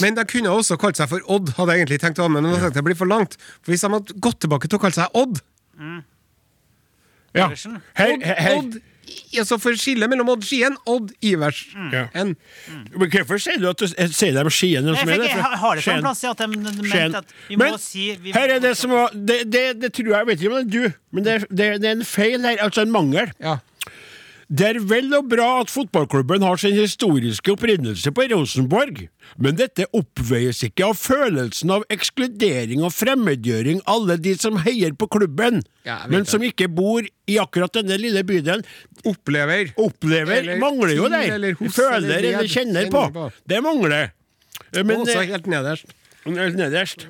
[0.00, 2.42] Men de kunne også kalt seg for Odd, hadde jeg egentlig tenkt å ha med,
[2.46, 3.36] men tenkte jeg det blir for langt.
[3.60, 5.40] For Hvis de hadde gått tilbake til å kalle seg Odd
[7.36, 7.50] Ja.
[7.98, 8.54] Hei, hei.
[8.56, 8.78] Odd,
[9.36, 11.90] altså For skillet mellom Odd Skien, Odd Iversen.
[11.92, 12.06] Ja.
[12.16, 12.32] Mm.
[12.96, 14.88] Men Hvorfor sier du at du sier de Skien?
[14.88, 17.66] de Jeg, jeg har det på en plass i at de, mente at vi må
[17.66, 20.40] Men si vi, her er det som var Det, det, det tror jeg, jeg vet
[20.40, 22.94] ikke om det er du, men det, det, det er en feil her, altså en
[22.94, 23.30] mangel.
[23.42, 23.58] Ja.
[24.46, 29.00] Det er vel og bra at fotballklubben har sin historiske opprinnelse på Rosenborg,
[29.42, 35.08] men dette oppveies ikke av følelsen av ekskludering og fremmedgjøring alle de som heier på
[35.10, 38.62] klubben, Ja, men som ikke bor i akkurat denne lille bydelen.
[39.06, 39.72] Opplever.
[39.82, 41.26] Opplever Eller mangler jo der.
[41.34, 43.04] eller hos, Føler eller eller kjenner Kjenner på.
[43.14, 43.26] på.
[43.50, 44.12] Det mangler.
[44.74, 45.90] Men også eh, helt nederst.
[46.26, 47.06] Helt nederst.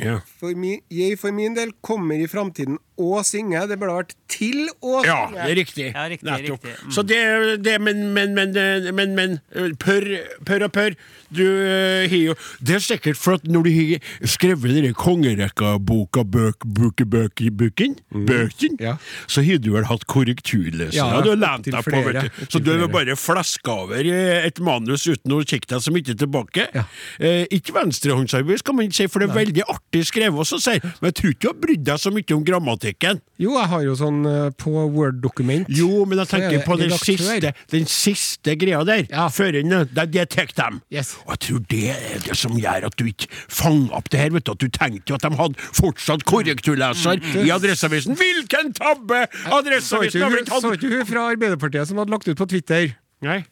[0.00, 0.20] Ja.
[0.40, 3.60] For min, jeg for min del kommer i framtiden å synge.
[3.66, 5.08] Det burde vært til å synge.
[5.08, 5.86] Ja, det er riktig.
[5.94, 6.64] Ja, riktig, Nettopp.
[6.64, 6.84] riktig.
[6.86, 6.92] Mm.
[6.96, 7.20] Så det,
[7.64, 8.52] det men, men, men,
[8.94, 10.06] men, men pør,
[10.48, 10.96] pørr og pør.
[11.32, 16.64] Du har jo Det er sikkert for at når du har skrevet denne kongerekka-boka, bøk,
[16.64, 18.76] buke, bøk, buken, bøken, Mm.
[18.80, 18.96] Ja.
[19.26, 22.44] så har du vel hatt korrekturlesere Ja, du har lent deg på, vet du.
[22.52, 26.68] Så du har bare flaska over et manus uten å kikke deg så mye tilbake.
[26.74, 26.84] Ja.
[27.18, 31.10] Eh, ikke venstrehåndsarbeid, skal man si, for det er veldig artig skrevet også, sier men
[31.10, 33.20] jeg tror ikke du har brydd deg så mye om grammatikken.
[33.42, 35.68] Jo, jeg har jo sånn eh, på Word-dokument.
[35.68, 39.04] Jo, men jeg er tenker på den siste, den siste greia der.
[39.10, 39.26] Ja.
[39.32, 40.80] Før inn, det, det tar dem.
[40.94, 41.14] Yes.
[41.26, 44.34] Og jeg tror det er det som gjør at du ikke fanger opp det her.
[44.36, 48.16] vet du, At du tenkte jo at de hadde fortsatt korrekturleser i Adresseavisen.
[48.18, 49.26] Hvilken tabbe!
[49.42, 52.48] Så Adresseavisen har blitt hatt så ikke hun fra Arbeiderpartiet som hadde lagt ut på
[52.48, 52.94] Twitter?
[53.24, 53.42] Nei.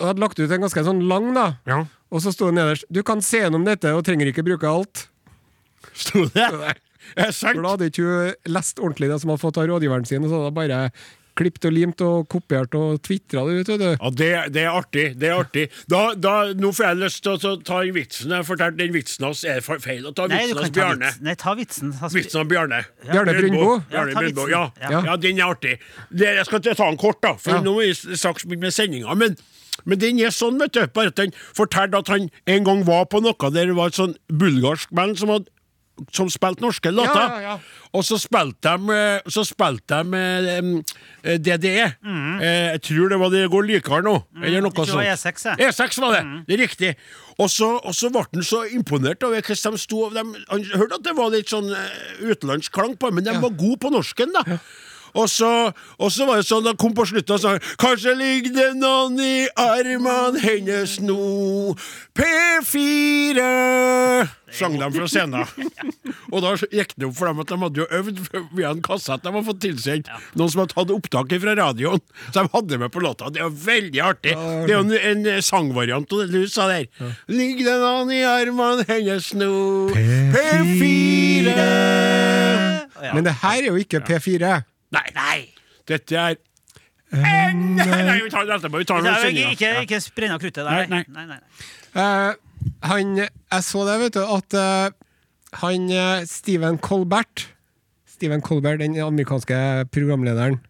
[0.00, 1.46] Og hadde lagt ut en ganske sånn lang, da.
[1.68, 1.84] Ja.
[2.10, 5.09] Og så sto det nederst Du kan se gjennom dette og trenger ikke bruke alt.
[5.94, 6.48] Sto det?
[7.16, 7.64] Er For da sant?
[7.66, 10.50] hadde ikke hun lest ordentlig det som hadde fått av rådgiveren sin, og så hadde
[10.52, 10.90] hun bare
[11.40, 13.68] klippet og limt og kopiert og tvitra det ut.
[13.70, 13.86] vet du.
[13.94, 15.04] Ja, det, det er artig.
[15.18, 15.62] det er artig.
[15.88, 18.34] Da, da, Nå får jeg lyst til å ta den vitsen.
[18.34, 19.40] Jeg fortalte den vitsen hans.
[19.48, 21.12] Er det feil å ta vitsen hans ta Bjarne?
[21.24, 21.94] Nei, ta vitsen.
[22.12, 22.82] Vitsen av Bjarne.
[23.06, 23.36] Bjarne.
[23.38, 24.50] Bjarne Ja, ta Brøndbo, vitsen.
[24.52, 24.90] ja.
[24.90, 25.00] Ja.
[25.08, 25.16] Ja.
[25.22, 25.78] den er artig.
[26.10, 27.62] Det, jeg skal ta den kort, da, for Ja.
[27.64, 29.14] nå må vi straks med sendinga.
[29.16, 29.38] Men,
[29.86, 30.82] men den er sånn, vet du.
[30.92, 33.96] Bare at han fortalte at han en gang var på noe der det var et
[34.02, 35.48] sånn bulgarsk band som hadde
[36.14, 37.20] som spilte norske låter.
[37.20, 37.86] Ja, ja, ja.
[37.96, 41.56] Og så spilte de, eh, så spilte de eh, DDE.
[41.58, 41.88] DDE.
[42.40, 44.14] Eh, Jeg tror det var det går likere nå.
[44.42, 45.02] Eller noe sånt.
[45.04, 45.56] E6, ja.
[45.70, 46.92] E6 var det, det er riktig.
[47.40, 51.04] Og så, og så ble han så imponert over hvordan de sto Han hørte at
[51.06, 54.58] det var litt sånn eh, utenlandsk klang på men de var gode på norsken, da.
[55.14, 55.50] Og så,
[55.98, 59.18] og så var det sånn, da kom på slutten og sa Kanskje ligger det noen
[59.22, 61.74] i armene hennes nå.
[62.16, 63.40] P4!
[64.50, 65.46] Sang de fra scenen.
[66.34, 68.20] Og da gikk det opp for dem at de hadde jo øvd
[68.54, 70.10] via en kassett de hadde fått tilsendt.
[70.38, 72.02] Noen som hadde tatt opptak fra radioen.
[72.30, 73.30] Så de hadde med på låta.
[73.30, 74.34] Det er jo veldig artig.
[74.34, 76.88] Det er jo en, en sangvariant av det du sa der.
[77.30, 79.50] Ligger det noen i armene hennes nå?
[80.34, 81.56] P4!
[83.00, 83.14] Ja.
[83.16, 84.60] Men det her er jo ikke P4.
[84.96, 85.36] Nei, nei!
[85.88, 86.40] Dette er
[87.10, 87.50] Nei,
[88.06, 88.78] nei, vi tar det etterpå.
[88.78, 89.54] Vi tar jo sendinger.
[89.56, 90.84] ikke, ikke sprenn av kruttet der.
[90.86, 91.24] Nei, nei.
[91.26, 91.40] nei, nei.
[91.90, 94.92] Uh, han, jeg så det, vet du, at uh,
[95.64, 97.48] han Steven Stephen Colbert
[98.20, 99.56] Stephen Colbert, den amerikanske
[99.90, 100.60] programlederen.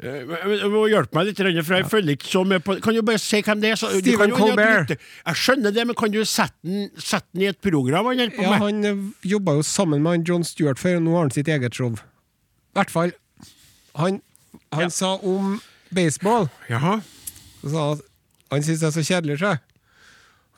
[0.00, 3.02] Hjelp Du må hjelpe meg litt, for jeg følger ikke så med på Kan du
[3.04, 3.76] bare si hvem det er?
[3.76, 4.94] Så, du Stephen Colbert.
[4.96, 8.08] Jeg skjønner det, men kan du sette den, sette den i et program?
[8.08, 8.54] Han Ja.
[8.62, 11.52] Han eh, jobba jo sammen med han John Stewart før, og nå har han sitt
[11.52, 11.92] eget show.
[11.92, 13.12] I hvert fall.
[14.00, 14.20] Han,
[14.74, 15.58] han sa om
[15.94, 17.00] baseball Jaha.
[17.62, 18.06] så sa at
[18.50, 19.38] han syns det er så kjedelig.
[19.42, 19.52] Så.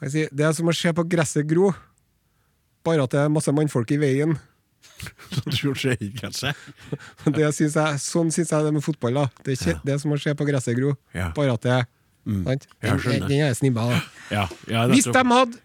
[0.00, 1.72] Han sier det er som å se på gresset gro,
[2.86, 4.36] bare at det er masse mannfolk i veien.
[7.36, 9.14] Det synes jeg, sånn syns jeg det er med fotball.
[9.22, 11.30] da Det er, kje, det er som å se på gresset gro, Ja.
[11.36, 11.84] bare at det er
[12.22, 12.66] Sant?
[12.82, 13.86] Jeg Den, den er snibba.
[14.30, 15.58] Ja, ja, Hvis de hadde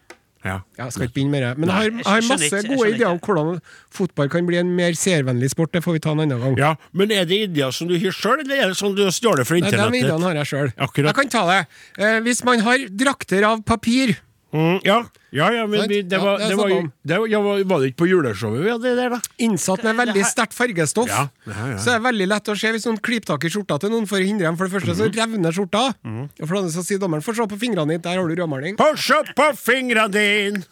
[0.45, 0.59] ja.
[0.77, 1.51] Jeg skal ikke begynne med det.
[1.57, 3.61] Men jeg har, jeg har masse gode ideer om hvordan
[3.97, 5.71] fotball kan bli en mer seervennlig sport.
[5.73, 6.57] Det får vi ta en annen gang.
[6.59, 9.11] ja, Men er det ideer som du har sjøl, eller er det sånn du har
[9.15, 10.03] stjålet fra Nei, De internettet?
[10.05, 10.71] ideene har jeg sjøl.
[10.77, 11.59] Jeg kan ta det.
[11.97, 14.15] Eh, hvis man har drakter av papir
[14.57, 14.95] Mm, ja,
[15.37, 16.71] ja, ja, men vi, det var, det det var,
[17.11, 19.19] det var, ja, var var det ikke på juleshowet vi hadde det der, da?
[19.45, 21.77] innsatt med veldig sterkt fargestoff, Ja, ja, ja.
[21.83, 24.07] så er det veldig lett å se hvis noen klyper tak i skjorta til noen
[24.09, 24.57] for å hindre dem.
[24.57, 25.17] For det første så Mhm.
[25.19, 25.83] revner skjorta.
[26.07, 28.33] Og for det andre så sier dommeren få se på fingrene dine, der har du
[28.35, 28.77] rødmaling.
[28.81, 30.63] Få se på fingrene dine!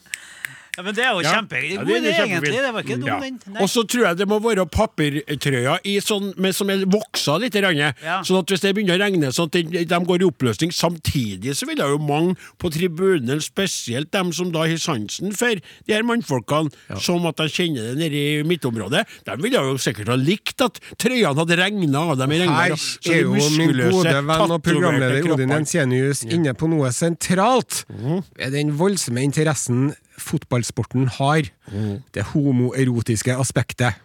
[0.76, 1.34] Ja, men det er jo Ja.
[1.38, 1.60] kjempe...
[1.64, 2.52] Ja, det idé, egentlig.
[2.62, 3.20] Det var ikke dum, Ja.
[3.20, 3.40] den.
[3.62, 7.56] Og så tror jeg det må være papirtrøyer i sånn, med, som er voksa litt.
[7.56, 8.22] Ja.
[8.22, 11.56] Sånn at hvis det begynner å regne, sånn at de, de går i oppløsning samtidig,
[11.56, 15.94] så vil det jo mange på tribunen, spesielt dem som da har sansen for de
[15.94, 20.18] her mannfolkene, som at de kjenner det nede i midtområdet, de ville jo sikkert ha
[20.20, 23.92] likt at trøyene hadde regna av dem i Her så de er jo min muskuløse,
[23.92, 27.84] gode venn og tatoverte programleder Odin Jensenius inne på noe sentralt.
[27.90, 28.20] Mm.
[28.54, 31.50] Den voldsomme interessen fotballsporten har.
[31.72, 32.02] Mm.
[32.14, 34.02] Det homoerotiske aspektet.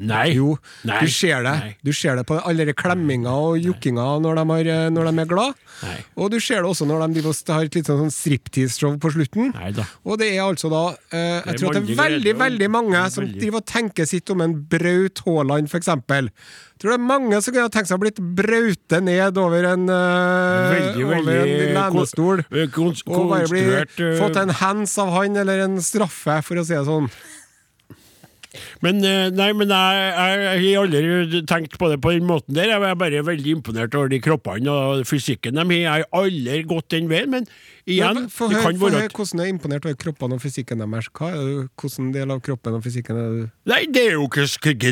[0.00, 0.30] Nei.
[0.36, 0.54] Jo,
[0.86, 1.00] Nei.
[1.02, 1.52] du ser det.
[1.64, 1.72] Nei.
[1.84, 5.58] Du ser det på alle de klemminga og jukkinga når de, når de er glad.
[5.82, 5.96] Nei.
[6.16, 9.50] Og du ser det også når de har et litt sånn striptease-show på slutten.
[9.56, 9.84] Neida.
[10.06, 13.26] Og det er altså da eh, Jeg tror at det er veldig veldig mange som
[13.34, 15.68] driver og tenker sitt om en Braut Haaland.
[15.70, 15.82] Jeg
[16.80, 20.70] tror det er mange som kunne tenkt seg å blitt brautet ned over en, uh,
[20.72, 22.44] Veldig, over en lenestol.
[22.72, 26.56] kon- kon- Og bare bli, eh, fått en hands av han, eller en straffe, for
[26.56, 27.10] å si det sånn.
[28.82, 30.06] Men, eh, nei, men jeg,
[30.58, 32.72] jeg, har aldri tenkt på det på den måten der.
[32.72, 35.76] Jeg er bare veldig imponert over de kroppene og fysikken de har.
[35.76, 37.46] Jeg har aldri gått den veien, men
[37.86, 41.08] igjen, Få høre hvordan er imponert over kroppene og fysikken deres.
[41.16, 43.42] Hva er hvordan del av kroppen og fysikken er du?
[43.70, 44.46] Nei, det er jo hvor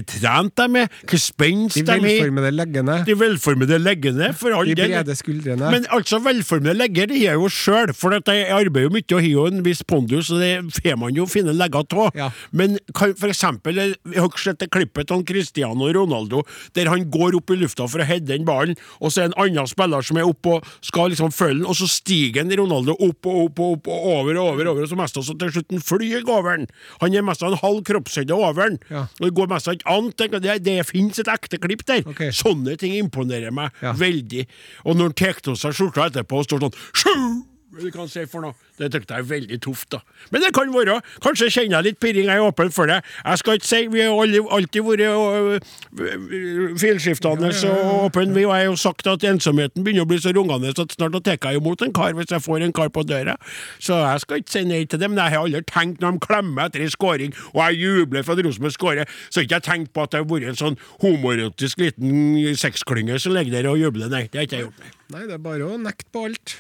[0.09, 2.03] trent de er, hvor spenst De de er.
[2.05, 5.71] velformede leggene, De velformede leggene, for all de brede skuldrene.
[5.75, 9.07] Men altså, velformede legger det har jeg jo sjøl, for at jeg arbeider jo mye
[9.15, 12.11] og har jo en viss pondus, og det får man jo fine legger av.
[12.19, 12.31] Ja.
[12.53, 16.43] Men kan, for eksempel, jeg har ikke sett klippet av Cristiano Ronaldo,
[16.77, 19.37] der han går opp i lufta for å heade den ballen, og så er det
[19.37, 22.53] en annen spiller som er oppe og skal liksom følge den, og så stiger en
[22.59, 25.39] Ronaldo opp og opp og opp og over og over, over og så mister han
[25.39, 26.67] til slutt han flyr over den.
[27.01, 29.07] Han er mista en halv kroppshøyde over den, Ja.
[29.21, 30.13] og det går mest ikke an.
[30.17, 32.03] Det, det finnes et ekte klipp der.
[32.07, 32.31] Okay.
[32.31, 33.93] Sånne ting imponerer meg Ja.
[33.93, 34.47] veldig.
[34.85, 37.45] Og når han tar av seg skjorta etterpå og står sånn Sju!
[37.69, 38.57] Du kan si for noe.
[38.79, 39.99] Det syntes jeg er veldig tøft, da.
[40.33, 40.95] Men det kan være.
[41.21, 43.03] Kanskje kjenner jeg litt pirring, jeg er åpen for det.
[43.25, 44.15] Jeg skal ikke si Vi har
[44.57, 45.59] alltid vært øh,
[46.01, 48.35] øh, filskiftende og åpne.
[48.35, 51.61] Vi har jo sagt at ensomheten begynner å bli så rungende at snart tar jeg
[51.61, 53.37] imot en kar hvis jeg får en kar på døra.
[53.79, 56.23] Så jeg skal ikke si nei til det, men jeg har aldri tenkt når de
[56.25, 59.69] klemmer etter en skåring, og jeg jubler for at Rosenborg skårer, så har ikke jeg
[59.69, 63.83] tenkt på at det har vært en sånn homoerotisk liten sexklynge som ligger der og
[63.83, 64.09] jubler.
[64.13, 64.81] Nei, det har ikke jeg gjort.
[64.81, 64.95] Nei.
[65.09, 66.59] Nei, det er bare å nekte på alt.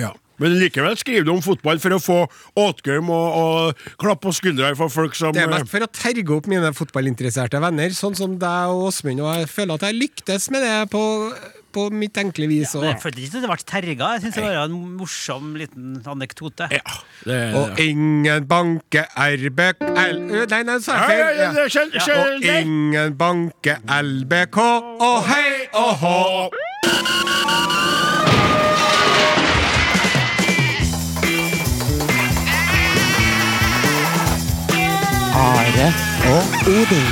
[0.00, 0.12] Ja.
[0.42, 2.16] Men likevel skriver du om fotball for å få
[2.60, 6.34] åtgaum og, og klapp på skuldra for folk som Det er mest for å terge
[6.36, 9.22] opp mine fotballinteresserte venner, sånn som deg og Åsmund.
[9.24, 11.02] Og jeg føler at jeg lyktes med det på,
[11.72, 12.90] på mitt enkle vis Ja.
[12.90, 14.10] Jeg følte ikke at det ble terga.
[14.16, 16.68] Jeg synes det var en morsom liten anekdote.
[16.76, 19.96] Ja, det, Og ingen banke RBK L...
[19.96, 21.96] Nei, nei, ja, jeg feil.
[21.96, 22.20] Ja.
[22.20, 27.75] Og ingen banke LBK og hei og hå.
[35.76, 35.92] Are
[36.32, 37.06] og Odin.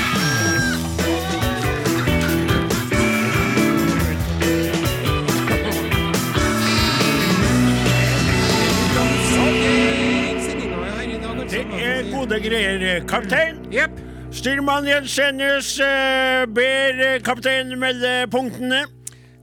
[11.51, 13.55] det er gode greier, kaptein.
[13.73, 13.91] Yep.
[14.33, 18.87] Styrmann Jensenius eh, ber kaptein melde punktene.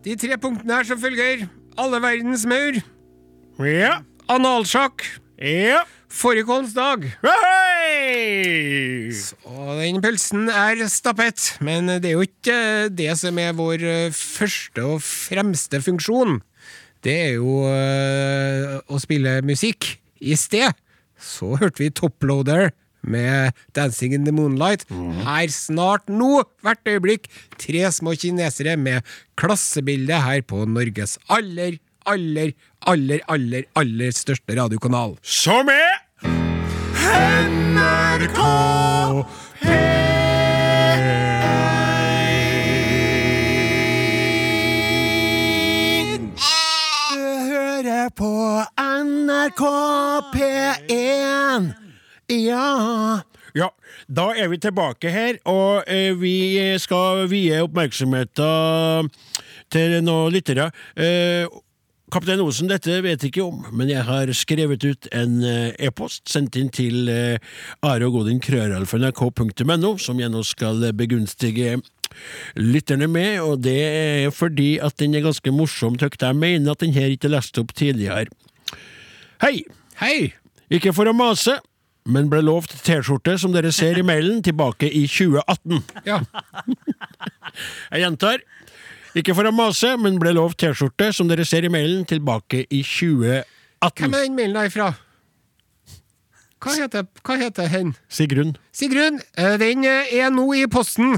[0.04, 1.46] De tre punktene er som følger.
[1.78, 2.82] Alle verdens maur.
[3.66, 4.00] Ja.
[4.30, 5.06] Analsjakk.
[5.42, 5.86] Ja.
[6.12, 7.06] Fårikålsdag.
[7.24, 9.14] Hei!
[9.48, 12.58] Og den pølsen er stappet, men det er jo ikke
[12.92, 16.42] det som er vår eh, første og fremste funksjon.
[17.02, 19.88] Det er jo øh, å spille musikk.
[20.20, 20.76] I sted
[21.22, 24.86] så hørte vi Toploader med 'Dancing in the Moonlight'.
[25.24, 29.02] Her snart nå, hvert øyeblikk, tre små kinesere med
[29.40, 32.54] klassebilde her på Norges aller, aller,
[32.86, 35.18] aller, aller, aller største radiokanal.
[35.24, 35.91] Som er
[37.12, 38.40] NRK
[47.12, 48.32] Du hører på
[48.80, 49.64] NRK
[50.36, 51.68] P1.
[52.32, 53.22] Ja.
[53.56, 53.68] Ja,
[54.08, 59.12] da er vi tilbake her, og eh, vi skal vie oppmerksomheten
[59.72, 60.70] til noen lyttere.
[60.96, 61.48] Eh,
[62.12, 66.26] Kaptein Osen, dette vet jeg ikke om, men jeg har skrevet ut en eh, e-post,
[66.28, 67.38] sendt inn til uh,
[67.88, 71.78] Are og Godin krøralfa.nrk.no, som jeg nå skal begunstige
[72.60, 76.84] lytterne med, og det er fordi at den er ganske morsom, tøkt jeg mener at
[76.84, 78.28] den her ikke er lest opp tidligere.
[79.40, 79.62] Hei!
[80.04, 80.34] Hei!
[80.68, 81.62] Ikke for å mase,
[82.12, 85.80] men ble lovt T-skjorte, som dere ser i mailen, tilbake i 2018.
[86.12, 86.20] Ja.
[87.94, 88.44] Jeg gjentar.
[89.18, 92.82] Ikke for å mase, men ble lovt T-skjorte, som dere ser i mailen, tilbake i
[92.86, 93.44] 2018.
[93.98, 94.92] Hvem er den mailen ifra?
[96.62, 97.96] Hva heter, hva heter hen?
[98.12, 98.54] Sigrun.
[98.78, 101.18] Sigrun, eh, den eh, er nå i posten.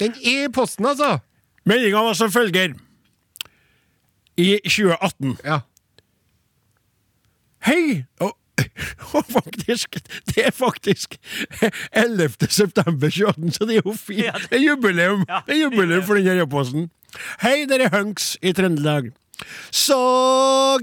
[0.00, 1.20] Den er i posten, altså.
[1.64, 2.74] Meldinga var som følger.
[4.36, 5.38] I 2018.
[5.46, 5.60] Ja.
[7.64, 8.02] Hei!
[8.20, 8.34] Og,
[9.14, 9.98] og faktisk,
[10.30, 11.16] det er faktisk
[11.92, 12.48] 11.
[12.48, 14.24] september 2018, så det er jo fint.
[14.24, 16.88] Det- Det er jubileum Det er jubileum for denne e-posten.
[17.42, 19.12] Hei, dere hunks i Trøndelag.
[19.74, 19.96] Så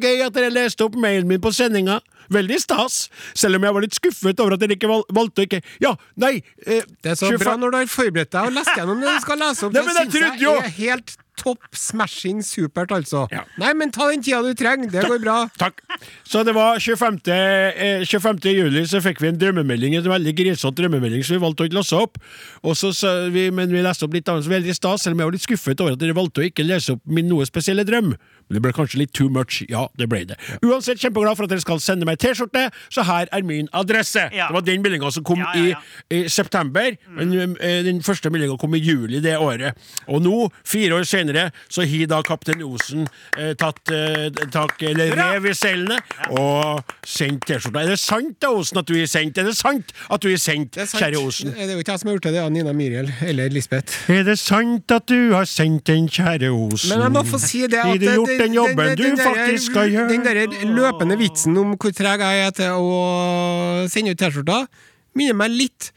[0.04, 2.00] gøy at dere leste opp mailen min på sendinga.
[2.32, 5.48] Veldig stas, selv om jeg var litt skuffet over at dere ikke val valgte å
[5.50, 8.56] ikke Ja, nei eh, Det er så 25 bra når du har forberedt deg og
[8.56, 9.74] lest gjennom det du skal lese opp.
[9.76, 13.26] Nei, men jeg synes trodde er helt topp smashing supert, altså.
[13.34, 13.44] Ja.
[13.62, 14.92] Nei, men ta den tida du trenger.
[14.94, 15.38] Det går bra.
[15.60, 15.82] Takk.
[16.28, 17.20] Så det var 25.
[17.34, 18.42] Eh, 25.
[18.54, 21.80] juli så fikk vi en drømmemelding, en veldig grisete drømmemelding, så vi valgte å ikke
[21.80, 22.22] lese opp.
[22.64, 25.24] Og så, sa vi, men vi leste opp litt annet, så veldig stas, selv om
[25.24, 27.86] jeg var litt skuffet over at dere valgte å ikke lese opp min noe spesielle
[27.88, 28.14] drøm.
[28.52, 29.62] Det ble kanskje litt too much.
[29.70, 30.38] Ja, det ble det.
[30.66, 34.28] Uansett, kjempeglad for at dere skal sende meg T-skjorte, så her er min adresse.
[34.36, 34.48] Ja.
[34.52, 35.80] Det var den meldinga som kom Ja, ja.
[36.12, 39.78] I, i september, men eh, den første meldinga kom i juli det året.
[40.08, 45.16] Og nå, fire år senere, så har da kaptein Osen eh, tatt eh, tak, eller
[45.18, 45.98] rev i seilene
[46.38, 47.84] og sendt T-skjorta.
[47.86, 49.38] Er det sant da, Osen, at du har sendt?
[49.42, 51.52] Er det sant at du har sendt, kjære Osen?
[51.56, 53.98] Det er jo ikke jeg som har gjort det, det er Nina Miriel eller Lisbeth.
[54.12, 56.92] Er det sant at du har sendt den, kjære Osen?
[56.96, 59.30] Men jeg må få si det at det- gjort den jobben den- du den der-
[59.30, 60.10] faktisk skal gjøre?
[60.10, 64.68] Den der løpende vitsen om hvor treg jeg er til å sende ut T-skjorter,
[65.16, 65.92] minner meg litt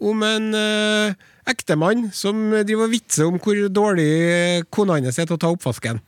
[0.00, 1.12] om en uh,
[1.46, 6.00] ektemann som driver og vitser om hvor dårlig kona hans er til å ta oppvasken.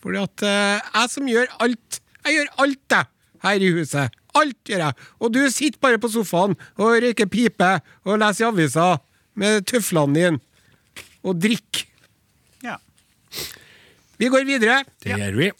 [0.00, 3.06] Fordi at uh, jeg som gjør alt Jeg gjør alt, jeg,
[3.42, 4.10] her i huset.
[4.36, 4.94] Alt gjør jeg.
[5.20, 7.70] Og du sitter bare på sofaen og røyker pipe
[8.04, 8.98] og leser i avisa
[9.40, 10.40] med tøflene dine
[11.24, 11.86] og drikker.
[12.62, 12.76] Ja.
[14.20, 14.82] Vi går videre.
[15.02, 15.50] Det gjør vi.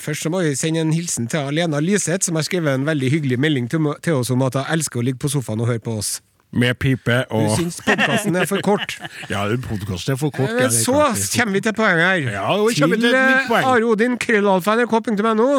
[0.00, 3.10] Først så må vi sende en hilsen til Alena Lyseth, som har skrevet en veldig
[3.12, 5.82] hyggelig melding til, til oss om at hun elsker å ligge på sofaen og høre
[5.84, 6.20] på oss.
[6.50, 8.96] Med pipe og Du syns podkasten er for kort.
[9.30, 10.50] Ja, podkasten er for kort.
[10.50, 12.32] er så er kommer vi til poenget her.
[12.38, 13.18] Ja, kommer til
[13.50, 13.60] poeng.
[13.60, 15.50] eh, Are Odin, krøllalfa.nrk.no.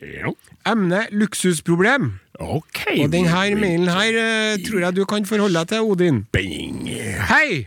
[0.00, 0.32] Ja.
[0.70, 2.12] Emne luksusproblem.
[2.40, 2.86] Ok.
[3.02, 6.22] Og denne mailen her eh, tror jeg du kan forholde deg til, Odin.
[6.32, 6.86] Bing.
[7.28, 7.66] Hei!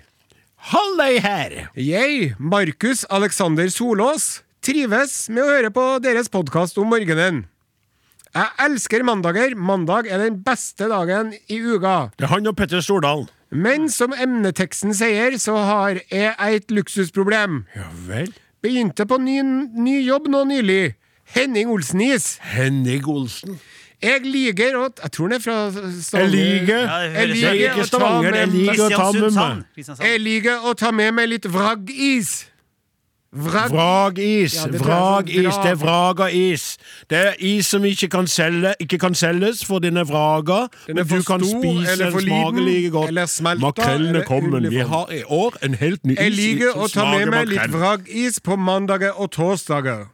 [0.63, 1.53] Deg her!
[1.75, 7.41] Jeg, Markus Alexander Solås, trives med å høre på deres podkast om morgenen.
[8.31, 9.57] Jeg elsker mandager.
[9.59, 12.13] Mandag er den beste dagen i uka.
[12.15, 13.27] Det er han og Petter Stordalen.
[13.51, 17.65] Men som emneteksten sier, så har jeg et luksusproblem.
[17.75, 18.31] Ja vel.
[18.63, 19.41] Begynte på ny,
[19.75, 20.95] ny jobb nå nylig.
[21.35, 22.37] Henning Olsen-is.
[22.55, 23.59] Henning Olsen.
[24.03, 26.21] Jeg liker å Jeg tror den er fra Stavanger.
[26.21, 29.37] Jeg liker Ja, Jeg liker Jeg er å ta med jeg liker å ta med
[29.37, 29.85] meg.
[30.07, 32.33] Jeg liker å ta med meg litt vraggis.
[33.33, 33.71] Vrag...
[33.71, 34.55] Vragis.
[34.55, 35.47] Ja, er Vragis.
[35.47, 36.65] sånn Det er vraga-is.
[37.09, 40.67] Det er is som ikke kan, selge, ikke kan selges, for den er vraga.
[40.85, 43.61] Den er men du kan stor, spise den smaker like godt.
[43.61, 44.69] Makrellen er kommet.
[44.69, 47.73] Vi har i år en helt ny is Jeg liker å ta med meg litt
[47.73, 50.05] vragis på mandager og torsdager.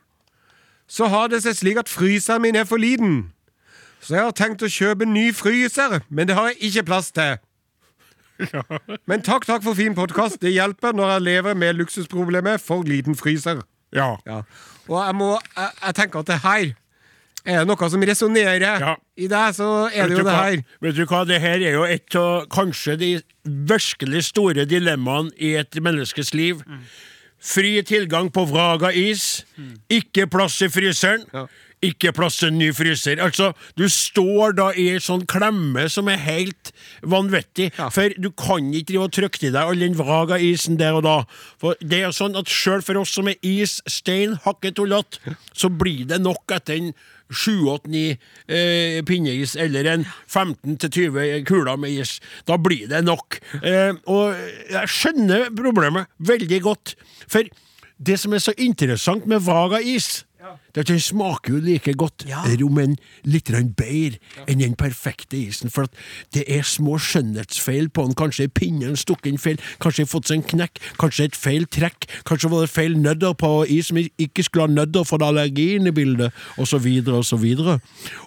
[0.87, 3.33] Så har det seg slik at fryseren min er for liten.
[4.01, 7.37] Så jeg har tenkt å kjøpe ny fryser, men det har jeg ikke plass til.
[9.09, 10.39] Men takk, takk for fin podkast.
[10.39, 13.59] Det hjelper når jeg lever med luksusproblemet for liten fryser.
[13.95, 14.13] Ja.
[14.29, 14.43] Ja.
[14.87, 16.69] Og jeg må jeg, jeg tenker at det her
[17.49, 18.95] er noe som resonnerer Ja.
[19.17, 20.39] i deg, så er det jo det hva?
[20.45, 20.63] her.
[20.85, 23.11] Vet du hva, det her er jo et av kanskje de
[23.45, 26.61] virkelig store dilemmaene i et menneskes liv.
[27.39, 29.43] Fri tilgang på vraga is,
[29.89, 31.23] ikke plass i fryseren.
[31.33, 31.45] Ja.
[31.85, 33.21] Ikke plass til en ny fryser.
[33.23, 37.69] Altså, Du står da i en sånn klemme som er helt vanvittig.
[37.77, 37.87] Ja.
[37.93, 41.15] For du kan ikke drive og trykke til deg all den vraga-isen der og da.
[41.61, 45.71] For det er sånn at Sjøl for oss som er is, stein, hakket tullete, så
[45.71, 46.91] blir det nok etter en
[47.29, 48.17] 7-8-9
[48.49, 52.17] eh, pinneis eller en 15-20 kuler med is.
[52.49, 53.39] Da blir det nok.
[53.61, 54.33] Eh, og
[54.73, 56.95] jeg skjønner problemet veldig godt.
[57.29, 57.45] For
[57.99, 60.25] det som er så interessant med Vaga is,
[60.75, 62.43] Den smaker jo like godt, Ja.
[62.69, 65.69] men litt bedre bedre enn den perfekte isen.
[65.69, 65.91] For at
[66.33, 68.15] det er små skjønnhetsfeil på den.
[68.15, 71.65] Kanskje er pinnen stukket inn feil, kanskje har fått seg en knekk, kanskje et feil
[71.65, 75.25] trekk, kanskje var det feil nødder på is som ikke skulle ha nødder for det
[75.27, 77.79] er allergi inne i bildet, og så videre og så videre.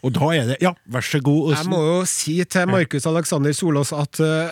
[0.02, 1.54] Og da er det Ja, vær så god.
[1.56, 4.50] Jeg må jo si til Markus Alexander Solås at uh,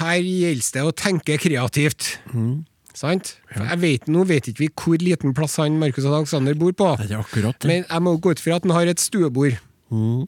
[0.00, 2.18] her gjelder det å tenke kreativt.
[2.32, 2.64] Mm.
[3.00, 3.30] Sant?
[3.48, 6.90] For jeg vet, nå vet ikke vi hvor liten plass han Markus Alexander bor på,
[7.00, 7.68] det er akkurat det.
[7.70, 9.56] men jeg må gå ut fra at han har et stuebord.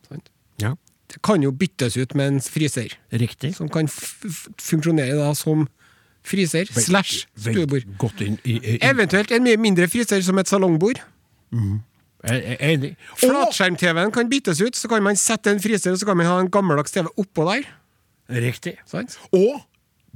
[0.08, 0.30] Sant?
[0.62, 0.72] Ja,
[1.12, 3.50] Det kan jo byttes ut med en fryser, riktig.
[3.58, 5.66] som kan f f funksjonere da som
[6.24, 7.84] fryser slash Veldig stuebord.
[7.98, 11.02] Godt inn i, i, i Eventuelt en mye mindre fryser som et salongbord.
[11.52, 12.92] Jeg er enig.
[13.18, 16.26] Og Flatskjerm-TV-en kan byttes ut, så kan man sette en fryser, og så kan man
[16.30, 17.66] ha en gammeldags TV oppå der.
[18.30, 18.76] Riktig.
[18.86, 19.18] Sant?
[19.34, 19.60] Og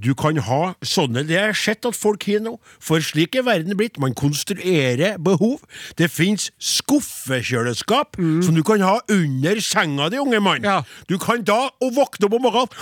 [0.02, 3.46] du kan ha sånne Det har jeg sett at folk har nå, for slik er
[3.46, 4.00] verden blitt.
[4.02, 5.62] Man konstruerer behov.
[5.96, 10.66] Det fins skuffekjøleskap som du kan ha under senga di, unge mann.
[10.66, 10.82] Ja.
[11.08, 12.72] Du kan da å våkne opp om morgenen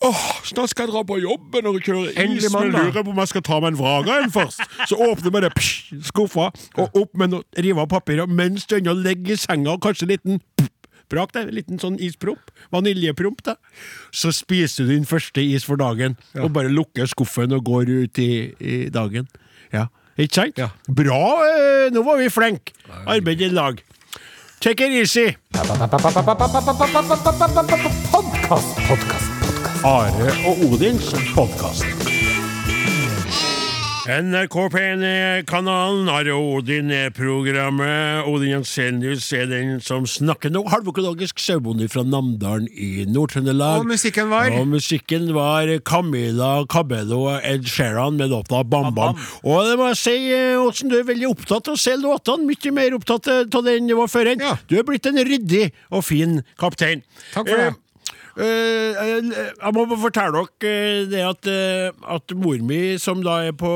[0.00, 3.32] Åh, snart skal jeg dra på jobben og kjøre is, men lurer på om jeg
[3.34, 4.62] skal ta meg en Vraga en først.
[4.88, 6.48] Så åpner man det psh, skuffa,
[6.80, 10.08] og opp med noe, rive av papiret mens du ennå ligger i senga, og kanskje
[10.08, 10.79] en liten Brak
[11.10, 12.50] det, en liten sånn ispromp.
[12.74, 13.56] Vaniljepromp, da.
[14.14, 18.22] Så spiser du din første is for dagen, og bare lukker skuffen og går ut
[18.22, 18.30] i,
[18.60, 19.28] i dagen.
[19.74, 19.88] Ja,
[20.18, 20.58] ikke sant?
[20.60, 20.70] Ja.
[20.88, 21.22] Bra!
[21.46, 22.74] eh, nå var vi flinke.
[23.06, 23.82] Arbeid i lag.
[24.60, 25.30] Take it easy.
[25.56, 25.96] Podkast,
[28.12, 29.84] podkast, podkast.
[29.84, 32.09] Are og Odins podkast.
[34.00, 38.24] NRK P1 er kanalen, Are Odin programmet.
[38.30, 40.62] Odin Jensenius er den som snakker nå.
[40.72, 43.82] Halvøkologisk sauebonde fra Namdalen i Nord-Trøndelag.
[43.82, 44.48] Og musikken var?
[44.56, 49.20] Og musikken var Camila Cabello og Ed Sheeran med låta Bam Bam.
[49.44, 52.48] Og det må jeg si, eh, Åsen, du er veldig opptatt av å se låtene.
[52.48, 54.32] Mye mer opptatt eh, av den du var før.
[54.40, 54.56] Ja.
[54.64, 57.04] Du er blitt en ryddig og fin kaptein.
[57.34, 57.68] Takk for det.
[57.68, 57.86] Eh, Eh, eh,
[58.46, 63.72] jeg må fortelle dere eh, det at, eh, at mor mi, som da er på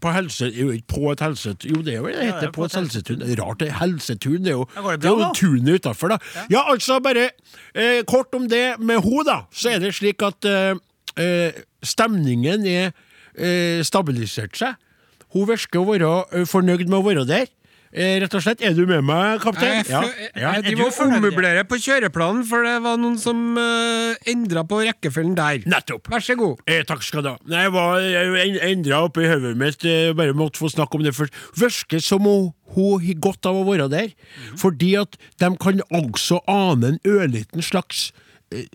[0.00, 0.48] på helse...
[0.90, 3.24] På et helsetun Jo, det er jo det heter ja, på et helsetun.
[3.40, 4.40] Rart, det er helsetun.
[4.44, 6.18] Det er jo, går det jo tunet utafor, da.
[6.50, 6.64] Ja.
[6.72, 7.28] altså, bare
[7.74, 9.38] eh, kort om det med henne, da.
[9.54, 10.74] Så er det slik at eh,
[11.20, 12.90] eh, stemningen er
[13.38, 14.80] eh, stabilisert seg.
[15.34, 17.46] Hun virker å være eh, fornøyd med å være der.
[17.94, 18.62] Eh, rett og slett.
[18.66, 19.84] Er du med meg, kaptein?
[19.84, 20.50] Jeg, jeg, Ja.
[20.50, 24.80] jeg er driver og ommøblerer på kjøreplanen, for det var noen som uh, endra på
[24.82, 25.62] rekkefølgen der.
[25.70, 26.10] Nettopp.
[26.10, 26.64] Vær så god.
[26.66, 27.36] Eh, takk skal du ha.
[27.46, 31.14] Nei, Jeg var jeg endra oppi hodet mitt, jeg bare måtte få snakke om det
[31.14, 31.38] først.
[31.54, 34.10] Virker som hun, hun har godt av å være der,
[34.58, 38.08] fordi at de kan også ane en ørliten slags
[38.50, 38.66] eh,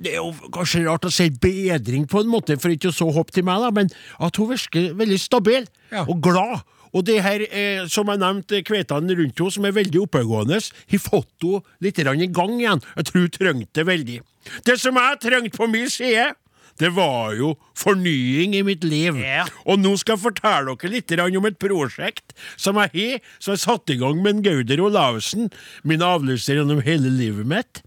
[0.00, 3.12] det er jo kanskje rart å si bedring på en måte, for ikke å så
[3.12, 6.06] hopp til meg, da, men at hun virker veldig stabil Ja.
[6.08, 6.64] og glad.
[6.92, 11.02] Og det her, eh, som jeg nevnte, kveitene rundt henne, som er veldig oppegående, har
[11.02, 12.82] fått henne litt i gang igjen.
[12.96, 14.20] Jeg tror hun trengte det veldig.
[14.66, 16.34] Det som jeg trengte på min side,
[16.82, 19.16] det var jo fornying i mitt liv.
[19.22, 19.46] Ja.
[19.66, 23.62] Og nå skal jeg fortelle dere litt om et prosjekt som jeg har, som jeg
[23.62, 25.50] satte i gang med Gauder Olavsen,
[25.86, 27.82] min avløser gjennom hele livet mitt.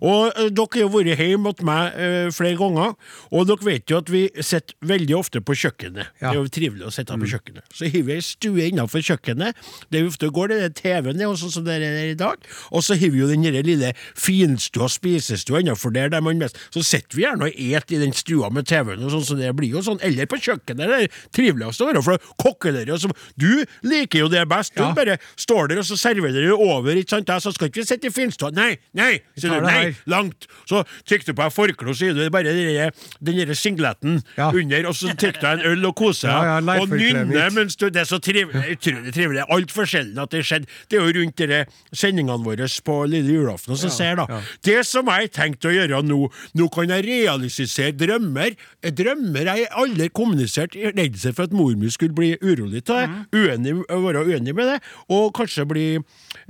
[0.00, 2.94] Og uh, dere har jo vært hjemme hos meg uh, flere ganger,
[3.32, 6.14] og dere vet jo at vi sitter veldig ofte på kjøkkenet.
[6.20, 6.30] Ja.
[6.30, 7.66] Det er jo trivelig å sitte på kjøkkenet.
[7.74, 9.58] Så har vi ei stue innenfor kjøkkenet,
[9.90, 12.84] det vi ofte går det, er TV-en, er sånn som det er i dag, og
[12.86, 17.16] så har vi jo den lille finstua, spisestua innenfor der, der man mest Så sitter
[17.16, 19.82] vi gjerne og et i den stua med TV-en, og sånn, så det blir jo
[19.84, 24.18] sånn, eller på kjøkkenet, det er triveligst å være, for kokkelærer og så Du liker
[24.24, 24.92] jo det best, du Ja.
[24.94, 28.06] bare står der, og så serverer du over, ikke sant, så skal ikke vi sitte
[28.06, 31.96] i finstua, nei, nei, sier du, nei, langt, så trykker du på et forkle, og
[31.96, 34.50] så gir du bare den derre singleten Ja.
[34.50, 37.88] under, og så trykker du en øl og koser Ja, ja, og nynner mens du,
[37.90, 41.36] det er så trivelig, utrolig trivelig, altfor sjelden at det skjedde, det er jo rundt
[41.36, 44.26] dere sendingene våre på lille julaften, som ser da,
[44.64, 48.56] det som jeg tenkte å gjøre nå, nå kan jeg realisere drømmer,
[48.96, 53.20] drømmer jeg aldri kommunisert, redd seg for at mor mi skulle bli urolig av det,
[53.36, 54.80] uenig, være uenig med det,
[55.12, 55.86] og kanskje bli,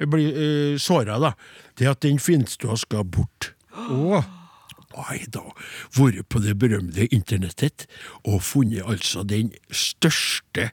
[0.07, 1.35] bli uh, såret da,
[1.79, 3.53] det at den finstua skal bort.
[4.97, 5.43] Nei da,
[5.97, 7.85] vært på det berømte internettet
[8.25, 10.71] og funnet altså den største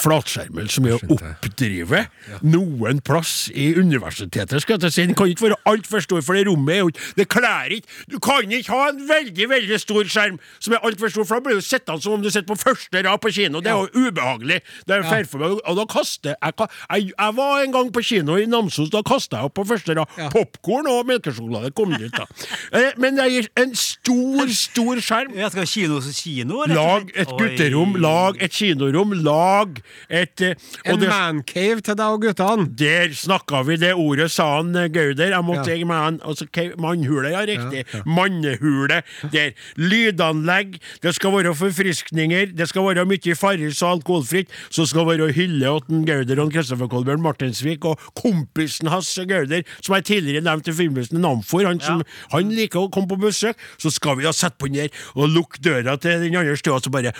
[0.00, 2.04] flatskjermen som er å oppdrive
[2.46, 4.62] noen plass i universitetet.
[4.62, 5.06] skal jeg si.
[5.06, 8.06] Den kan ikke være altfor stor, for det rommet er jo ikke Det kler ikke
[8.12, 11.46] Du kan ikke ha en veldig veldig stor skjerm som er altfor stor, for da
[11.48, 13.60] blir du sittende som om du sitter på første rad på kino.
[13.60, 14.60] Det er jo ubehagelig.
[14.86, 15.22] Det er Ja.
[15.38, 19.02] meg, og da kaster jeg, jeg Jeg var en gang på kino i Namsos, da
[19.02, 20.06] kasta jeg opp på første rad.
[20.18, 20.28] Ja.
[20.30, 22.26] Popkorn og melkesjokolade kom dit, da.
[22.72, 25.34] Eh, Men jeg, en stor, stor skjerm.
[25.38, 26.62] Jeg skal ha kino som kino?
[26.68, 28.00] Lag et gutterom, Oi.
[28.04, 29.78] lag et kinorom, lag
[30.10, 30.54] et eh,
[30.86, 32.66] og En mancave til deg og guttene.
[32.76, 35.32] Der snakka vi det ordet, sa han eh, Gauder.
[35.32, 35.86] Jeg måtte Ja.
[35.88, 36.44] man, altså,
[36.78, 37.84] Mannhule, ja, riktig.
[38.04, 39.02] Mannehule.
[39.32, 39.52] Der.
[39.76, 40.76] Lydanlegg.
[41.02, 42.52] Det skal være forfriskninger.
[42.56, 44.52] Det skal være mye Farris og alkoholfritt.
[44.70, 49.62] Så skal det være hylle til Gauder og Kristoffer Kolbjørn Martensvik og kompisen hans Gauder,
[49.80, 51.64] som jeg tidligere nevnte i filmhusen Namfor.
[51.66, 52.02] Han, som,
[52.32, 53.45] han liker å komme på besøk.
[53.78, 56.80] Så skal vi da sette på den der og lukke døra til den andre stua,
[56.82, 57.12] så bare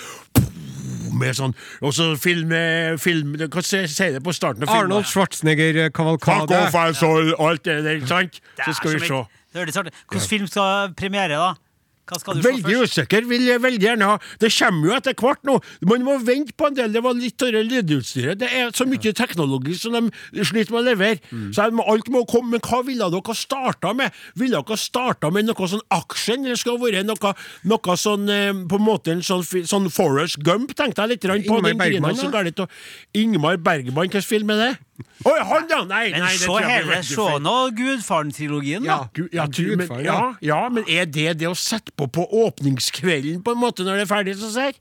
[1.17, 2.59] med sånn Og så filme,
[3.01, 4.91] film, Hva sier det på starten av filmen?
[4.93, 6.59] Arnold Schwarzenegger-kavalkade.
[6.67, 8.41] off, asshole, alt det der, sant?
[8.57, 9.23] Det Så skal vi se.
[9.57, 11.55] Hvilken film skal premiere, da?
[12.07, 14.19] Hva skal du Veldig usikker, vil jeg veldig gjerne ha.
[14.39, 15.57] Det kommer jo etter hvert nå.
[15.91, 16.93] Man må vente på en del.
[16.95, 18.39] Det var litt av det lydutstyret.
[18.39, 21.19] Det er så mye teknologi som de sliter med å levere.
[21.57, 22.55] Så alt må komme.
[22.55, 24.15] Men hva ville dere ha starta med?
[24.39, 27.35] Ville dere ha starta med noe sånn action, eller skulle det være noe,
[27.67, 31.59] noe sånn eh, På en måte en sånn, sånn Forest Gump, tenkte jeg litt på.
[31.59, 32.67] Ingmar Bergman?
[33.17, 34.75] Ingmar Bergman, hvilken film er det?
[35.27, 35.79] Oi, han, ja!
[35.85, 38.89] Nei, nei, men se hele, veldig se nå Gudfaren-trilogien, da.
[38.89, 39.09] Ja.
[39.15, 40.61] Gud, ja, Ja, tu- men, ja, ja.
[40.73, 44.13] men er det det å sette på på åpningskvelden, på en måte, når det er
[44.15, 44.73] ferdig, så ser?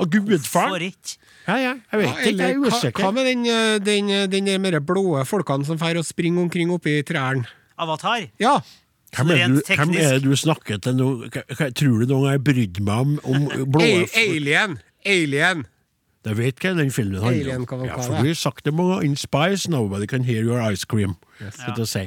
[0.00, 0.82] Og For Gudfaren?
[0.90, 1.16] ikke.
[1.46, 4.26] Ja, ja, jeg vet Ja, ikke, jeg er hva, hva med den, eh, den, eh,
[4.26, 7.44] den der med de blå folkene som drar og springer omkring oppi trærne?
[7.78, 8.28] Avatar.
[8.38, 8.60] Ja.
[9.16, 11.08] Hvem er, du, hvem er det du snakker til nå?
[11.74, 13.82] Tror du noen gang jeg brydde meg om, om blå
[14.14, 14.78] Alien!
[15.04, 15.64] Alien!
[16.20, 17.84] Jeg vet hva den filmen handler om.
[17.86, 21.16] Ja, for du har sagt det mange In spice, nobody can hear your ice cream.
[21.40, 21.56] Yes.
[21.64, 22.02] jeg si.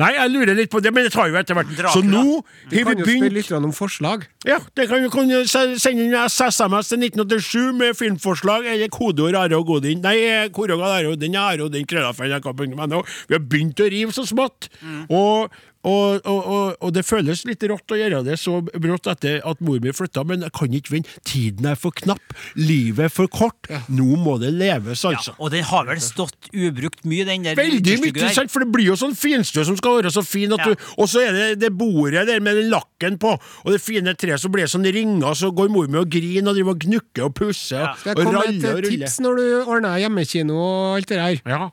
[0.00, 1.74] Nei, jeg lurer litt på det, men det tar jo etter hvert.
[1.92, 4.24] Så nå har Vi begynt Du kan jo spørre litt om forslag.
[4.48, 9.66] Ja, det kan jo sende inn SMS til 1987 med filmforslag eller kodeord Are og
[9.68, 10.00] Godin.
[10.00, 13.02] Nei, eh, kodeord Are og Godin, Are og Godin, krøllafell.nrk.no.
[13.28, 14.70] Vi har begynt å rive så smått.
[15.10, 19.38] Og, og, og, og, og det føles litt rått å gjøre det så brått etter
[19.48, 21.14] at mor mi flytta, men jeg kan ikke vente.
[21.24, 22.34] Tiden er for knapp.
[22.60, 23.70] Livet er for kort.
[23.88, 25.32] Nå må det leves, altså.
[25.40, 28.34] Og den har vel stått ubrukt mye, den der Veldig mye, der.
[28.36, 28.52] sant?
[28.52, 30.52] for det blir jo sånn finstø som skal være så fin.
[30.52, 30.74] At Ja.
[30.74, 34.12] du, og så er det det bordet der med den lakken på, og det fine
[34.20, 37.24] treet, som blir sånn ringer, så går mor med og griner og driver og gnukker
[37.30, 37.94] og pusser Ja.
[37.96, 41.40] Skal og jeg komme med et tips når du ordner hjemmekino og alt det der?
[41.48, 41.70] Ja.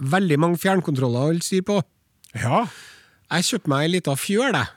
[0.00, 1.78] Veldig mange fjernkontroller å holde styr på.
[2.34, 2.64] ja.
[3.30, 4.76] Jeg kjøpte meg ei lita fjøl, jeg.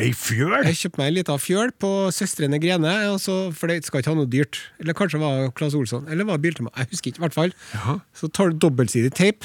[0.00, 0.54] Ei fjøl?
[0.64, 4.16] Jeg kjøpte meg ei lita fjøl på Søstrene Grene, altså, for det skal ikke ha
[4.16, 4.62] noe dyrt.
[4.80, 7.20] Eller kanskje det var Claes Olsson, eller var det Biltema, jeg husker ikke.
[7.20, 7.52] i hvert fall.
[7.76, 7.98] Ja.
[8.16, 9.44] Så tar du dobbeltsidig teip.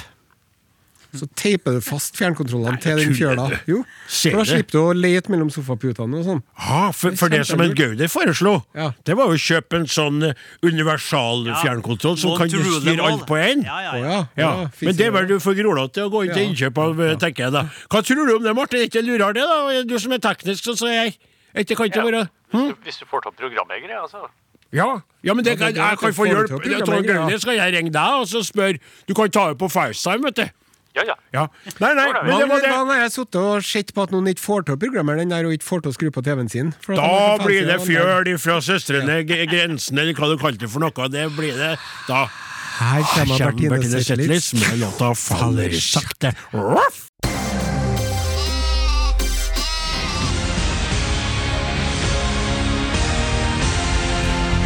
[1.15, 3.45] Så teiper du fast fjernkontrollene til den fjøla.
[3.67, 6.41] Jo, for da slipper du å lete mellom sofaputene og sånn.
[6.59, 8.91] Ja, for, for det som en Gauder foreslo, Ja.
[9.05, 11.55] det var jo å kjøpe en sånn eh, universal Ja.
[11.63, 13.63] fjernkontroll som kan styre alt på én.
[13.65, 14.05] Ja, ja, ja.
[14.05, 14.49] ja, Ja,
[14.81, 17.15] men det jeg er vel du for grålete å gå inn til innkjøp av, eh,
[17.21, 17.65] tenker jeg da.
[17.89, 18.79] Hva tror du om det, Martin?
[18.81, 19.83] Er ikke lurer det, da?
[19.87, 21.17] Du som er teknisk, sånn som jeg.
[21.55, 22.05] Ikke kan ikke Ja.
[22.09, 22.73] være hm?
[22.83, 24.27] Hvis du får til programmegere, altså.
[24.73, 26.49] Ja, ja, men det det- det jeg kan få hjelp.
[26.65, 27.37] Jeg programmere, ja.
[27.37, 28.79] Skal jeg ringe deg og så spørre.
[29.07, 30.49] Du kan ta det på FaceTime, vet du.
[30.95, 31.15] Ja, ja.
[31.35, 31.41] Ja.
[31.83, 32.69] Nei, nei, men det var det.
[32.71, 35.33] Da har jeg sittet og sett på at noen ikke får til å programmere den
[35.33, 36.71] der, og ikke får til å skru på TV-en sin.
[36.79, 39.45] for at Da blir det fjøl ifra søstrene ja.
[39.51, 41.09] Grensen, eller hva du kalte det for noe.
[41.11, 41.73] Det blir det
[42.07, 42.25] da.
[42.79, 44.49] Her kommer Kjem Bertine Bertine Zetlitz.
[44.51, 46.35] Zetlitz med låta 'Faller sakte'.
[46.51, 47.03] Ruff!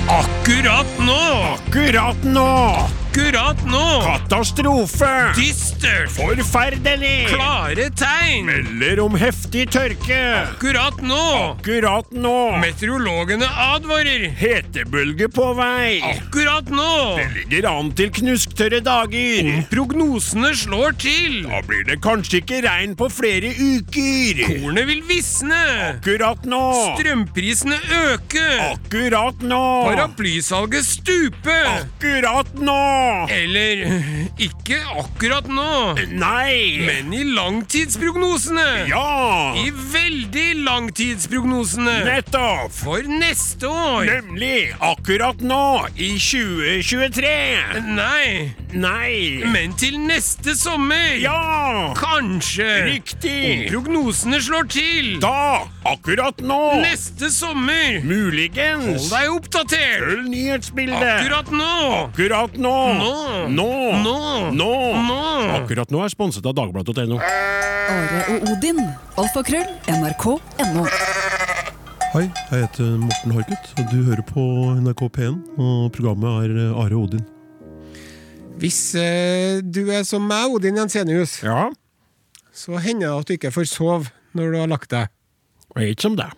[0.10, 1.22] Akkurat nå!
[1.54, 2.99] Akkurat nå!
[3.10, 4.02] Akkurat nå!
[4.06, 5.34] Katastrofe!
[5.34, 6.12] Dystert!
[6.14, 7.26] Forferdelig!
[7.32, 8.46] Klare tegn!
[8.46, 10.20] Melder om heftig tørke!
[10.44, 11.18] Akkurat nå!
[11.56, 12.34] Akkurat nå!
[12.62, 14.28] Meteorologene advarer!
[14.38, 15.96] Hetebølge på vei!
[16.06, 16.92] Akkurat nå!
[17.18, 19.50] Det ligger an til knusktørre dager!
[19.74, 21.40] Prognosene slår til!
[21.50, 24.44] Da blir det kanskje ikke regn på flere uker!
[24.46, 25.64] Kornet vil visne!
[25.96, 26.62] Akkurat nå!
[26.94, 28.46] Strømprisene øke!
[28.70, 29.66] Akkurat nå!
[29.90, 31.58] Paraplysalget stupe!
[31.74, 32.80] Akkurat nå!
[33.34, 33.84] Eller
[34.48, 36.80] ikke akkurat nå, Nei!
[36.86, 38.66] men i langtidsprognosene!
[38.90, 39.56] Ja!
[39.60, 41.96] I veldig langtidsprognosene!
[42.08, 42.74] Nettopp!
[42.80, 44.06] For neste år!
[44.10, 45.62] Nemlig akkurat nå,
[45.96, 47.34] i 2023!
[47.90, 49.44] Nei, Nei!
[49.50, 51.16] men til neste sommer!
[51.22, 51.94] Ja!
[51.98, 52.70] Kanskje!
[53.00, 55.12] Om prognosene slår til!
[55.24, 55.66] Da!
[55.90, 56.62] Akkurat nå!
[56.84, 58.00] Neste sommer!
[58.06, 59.10] Muligens!
[59.10, 60.06] Hold deg oppdatert!
[60.06, 61.08] Følg nyhetsbildet!
[61.20, 61.74] Akkurat nå!
[62.04, 62.76] Akkurat nå!
[62.90, 63.14] Nå!
[63.54, 63.68] Nå!
[64.04, 64.16] Nå!
[64.56, 64.70] Nå!
[65.06, 65.18] Nå!
[65.60, 67.20] Akkurat nå er sponset av Dagbladet.no.
[67.22, 68.80] Are og Odin.
[69.20, 69.68] Alfakrøll.
[69.94, 70.86] NRK.no.
[72.10, 74.42] Hei, jeg heter Morten Harket, og du hører på
[74.82, 77.22] NRK P1, og programmet er Are og Odin.
[78.60, 81.68] Hvis eh, du er som meg, Odin Jensenius, Ja?
[82.60, 85.14] så hender det at du ikke får sove når du har lagt deg.
[85.78, 86.34] Jeg er ikke som deg.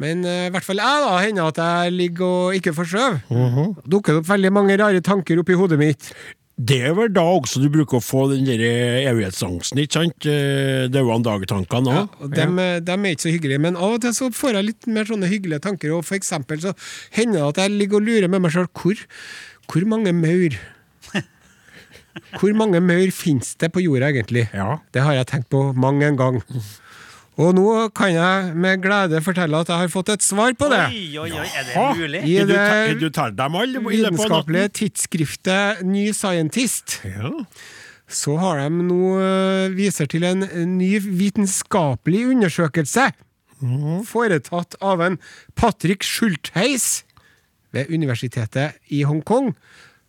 [0.00, 3.74] Men eh, i hvert fall jeg da, hender at jeg ligger og ikke får sove.
[3.86, 6.08] Dukker det opp veldig mange rare tanker oppi hodet mitt.
[6.54, 8.60] Det er vel da også du bruker å få den der
[9.10, 10.14] evighetsangsten, ikke sant?
[10.22, 12.20] Det er dag-tankene Ja, òg.
[12.22, 14.68] og dem, eh, dem er ikke så hyggelige, men av og til så får jeg
[14.68, 15.90] litt mer sånne hyggelige tanker.
[15.96, 16.74] Og for eksempel så
[17.10, 19.02] hender det at jeg ligger og lurer med meg sjøl hvor,
[19.66, 20.54] hvor mange maur
[22.38, 24.46] Hvor mange maur finnes det på jorda, egentlig?
[24.54, 24.78] Ja.
[24.94, 26.42] Det har jeg tenkt på mange en gang.
[27.40, 27.66] Og nå
[27.96, 30.82] kan jeg med glede fortelle at jeg har fått et svar på det.
[30.86, 32.20] Oi, oi, oi, er det mulig?
[32.30, 32.58] I det
[33.00, 33.08] du, du
[33.90, 37.32] vitenskapelige tidsskriftet Ny Scientist Ja.
[38.06, 40.46] så har de nå øh, viser til en
[40.78, 43.10] ny vitenskapelig undersøkelse
[44.04, 45.18] foretatt av en
[45.56, 47.04] Patrick Schultheis
[47.74, 49.54] ved universitetet i Hongkong,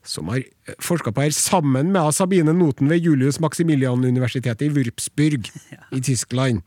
[0.05, 0.43] som har
[0.83, 5.49] forska på her sammen med Sabine Noten ved Julius Maximilian-universitetet i Würzburg
[5.97, 6.61] i Tyskland.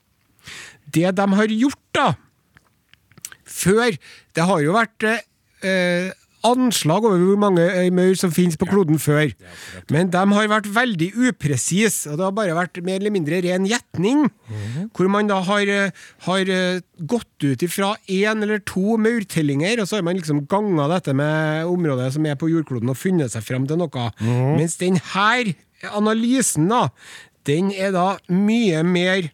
[0.89, 2.09] Det de har gjort, da
[3.49, 3.97] Før
[4.37, 5.21] Det har jo vært eh,
[5.67, 6.11] eh,
[6.47, 9.33] anslag over hvor mange maur som finnes på kloden før.
[9.91, 13.67] Men de har vært veldig upresise, og det har bare vært mer eller mindre ren
[13.69, 14.29] gjetning.
[14.95, 15.91] Hvor man da har, eh,
[16.29, 20.89] har eh, gått ut ifra én eller to maurtellinger, og så har man liksom ganga
[20.95, 24.11] dette med området som er på jordkloden, og funnet seg fram til noe.
[24.57, 25.53] Mens den her
[25.95, 26.89] analysen, da,
[27.49, 29.31] den er da mye mer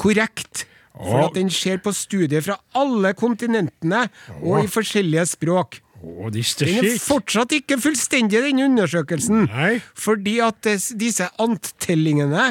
[0.00, 0.66] korrekt.
[0.96, 4.06] For at den ser på studier fra alle kontinentene
[4.40, 5.82] og i forskjellige språk.
[5.96, 9.46] Å, de Den er fortsatt ikke fullstendig, den undersøkelsen.
[9.48, 9.78] Nei.
[9.96, 12.44] Fordi at des, disse anttellingene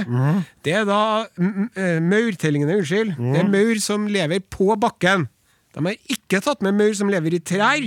[0.65, 0.99] Det er da
[1.37, 3.13] mm, eh, maurtellingene, unnskyld.
[3.17, 5.27] Det er maur som lever på bakken.
[5.75, 7.85] De har ikke tatt med maur som lever i trær.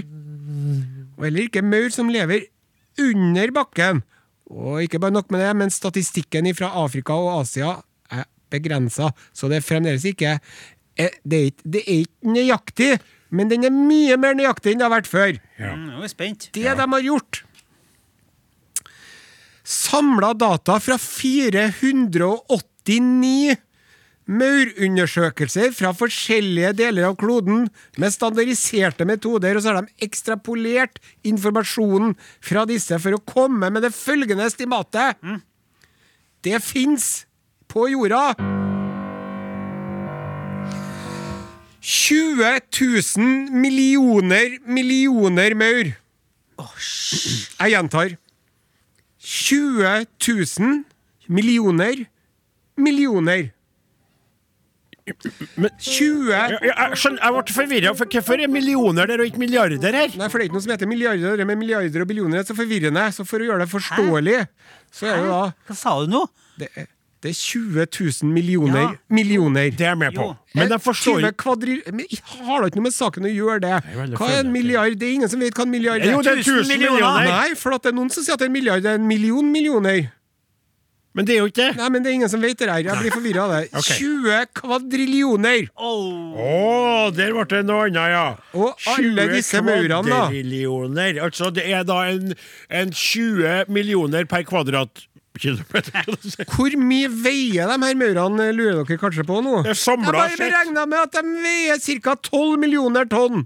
[1.18, 2.46] Og heller ikke maur som lever
[3.02, 4.02] under bakken.
[4.48, 7.76] Og ikke bare nok med det, men statistikken fra Afrika og Asia
[8.52, 10.40] begrensa, så det er fremdeles ikke eh,
[11.24, 12.92] det er ikke, det er ikke nøyaktig,
[13.30, 15.32] men den er mye mer nøyaktig enn det har vært før.
[15.60, 15.70] Ja.
[15.76, 16.40] nå er spent.
[16.54, 17.34] Det de har gjort
[19.68, 23.58] Samla data fra 489
[24.28, 27.66] maurundersøkelser fra forskjellige deler av kloden
[28.00, 33.84] med standardiserte metoder, og så har de ekstrapolert informasjonen fra disse for å komme med
[33.84, 35.20] det følgende estimatet.
[36.44, 37.27] Det fins
[37.68, 38.34] på jorda
[41.88, 42.60] 20
[43.16, 45.92] 000 millioner millioner maur.
[47.58, 48.16] Jeg gjentar.
[49.18, 50.06] 20
[50.58, 50.82] 000
[51.28, 52.02] millioner
[52.76, 53.50] millioner.
[55.56, 59.40] Men- 20 Jeg, jeg, skjønner, jeg ble forvirra, for hvorfor er millioner der og ikke
[59.40, 60.12] milliarder her?
[60.20, 62.56] Nei, for det er ikke noe som heter milliarder, med milliarder og billioner er så
[62.58, 63.06] forvirrende.
[63.16, 64.38] Så for å gjøre det forståelig,
[64.92, 66.26] så er det da Hva sa du nå?
[66.60, 66.90] Det er,
[67.22, 67.86] det er 20
[68.22, 68.90] 000 millioner Ja.
[69.10, 69.70] millioner.
[69.74, 70.22] Det er jeg med på.
[70.22, 70.36] Jo.
[70.54, 71.74] Men jeg forstår 20 ikke kvadri...
[71.90, 73.72] Men jeg har da ikke noe med saken å gjøre det.
[74.20, 74.94] Hva er en milliard?
[75.00, 76.12] Det er ingen som vet hva en milliard er.
[76.12, 77.26] Jo, det er 1000 millioner!
[77.26, 80.06] Nei, for at det er noen som sier at en milliard er en million millioner.
[81.18, 81.76] Men det er jo ikke det.
[81.80, 82.84] Nei, men det er ingen som vet det her.
[82.86, 83.62] Jeg blir forvirra av det.
[83.80, 83.98] Okay.
[83.98, 85.66] 20 kvadrillioner!
[85.74, 86.38] Oh.
[86.38, 88.24] oh, der ble det noe annet, ja.
[88.54, 91.10] Og alle 20 disse maurene, da.
[91.26, 92.36] Altså, det er da en,
[92.70, 95.06] en 20 millioner per kvadratkilometer.
[95.38, 99.60] Hvor mye veier de her maurene, lurer dere kanskje på nå?
[99.66, 102.14] Det er Jeg bare beregna med at de veier ca.
[102.30, 103.44] 12 millioner tonn.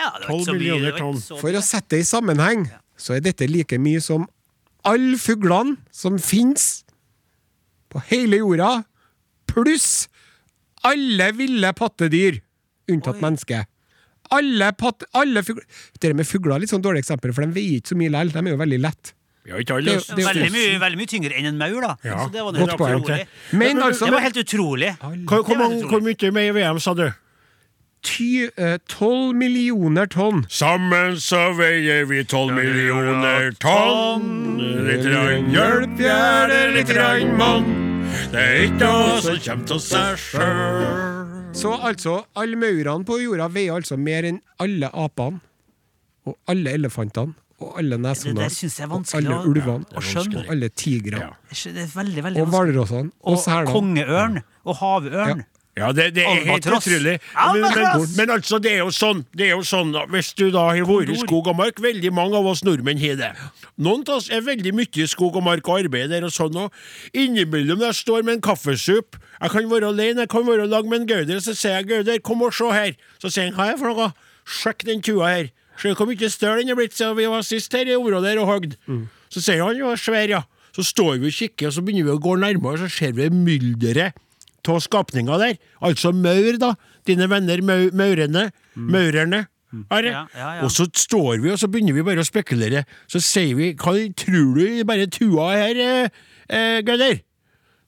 [0.00, 0.58] Ja, det var 12 ikke så mye.
[0.58, 4.02] millioner det var ikke For å sette det i sammenheng, så er dette like mye
[4.02, 4.26] som
[4.84, 6.82] alle fuglene som fins
[7.92, 8.82] på hele jorda,
[9.48, 10.08] pluss
[10.84, 12.40] alle ville pattedyr,
[12.92, 13.70] unntatt mennesket.
[14.34, 15.64] Alle, patt, alle fugler
[16.00, 18.32] Det med fugler er litt sånn dårlig eksempel, for de veier ikke så mye likevel.
[18.34, 19.12] De er jo veldig lett.
[19.46, 19.92] Ja, ikke alle.
[19.98, 21.96] Det- det- Veldig mye, veldig mye tyngre enn en maur, da.
[22.02, 22.18] Ja.
[22.24, 23.02] Så det var Godt helt poeng.
[23.02, 23.26] utrolig.
[23.52, 24.96] Men altså Det var helt utrolig.
[25.00, 27.10] Hvor, hvor, mange, hvor mye med i VM, sa du?
[28.04, 30.44] ty, eh, 12 millioner tonn.
[30.48, 34.58] Sammen så veier vi tolv millioner tonn.
[34.60, 37.64] Litt rann hjelp, gjør det litt rann mann.
[38.30, 41.54] Det er ikke noe som kommer til seg sjøl.
[41.54, 45.40] Så altså, alle maurene på jorda veier altså mer enn alle apene,
[46.26, 47.34] og alle elefantene,
[47.64, 50.44] og alle Det neshornene, syns jeg er og vanskelig alle å, ulvene, skjønne.
[50.44, 51.32] og alle tigrene,
[52.44, 55.44] og hvalrossene, og Og kongeørn og havørn.
[55.74, 57.16] Ja, det, det er helt utrolig.
[57.34, 60.44] Men, men, men altså, det er jo sånn, det er jo sånn da, Hvis du
[60.54, 63.32] da har vært i skog og mark Veldig mange av oss nordmenn har det.
[63.82, 66.60] Noen av oss er veldig mye i skog og mark og arbeider og sånn.
[66.62, 66.70] Og
[67.10, 70.86] innimellom når jeg står med en kaffesup Jeg kan være alene, jeg kan være lag
[70.86, 72.94] med en Gauder, så sier jeg 'Gauder, kom og se her'.
[73.18, 74.12] Så sier han 'Hva er det for noe?'
[74.46, 75.50] 'Sjekk den kua her'.
[75.80, 78.42] Se hvor mye støl den er blitt siden vi var sist her i området her
[78.42, 78.76] og hogd.
[79.28, 80.42] Så sier han 'Jo, svær', ja.
[80.74, 83.12] Så står vi og kikker, og så begynner vi å gå nærmere, og så ser
[83.12, 84.14] vi mylderet
[84.68, 85.58] av skapninger der.
[85.82, 86.74] Altså maur, da.
[87.06, 88.50] Dine venner mau, maurene.
[88.74, 89.46] Maurerne.
[89.74, 89.84] Mm.
[89.90, 90.62] Ja, ja, ja.
[90.62, 92.84] Og så står vi og så begynner vi bare å spekulere.
[93.10, 96.08] Så sier vi Hva tror du bare tua her, eh,
[96.48, 97.20] eh, Gauder?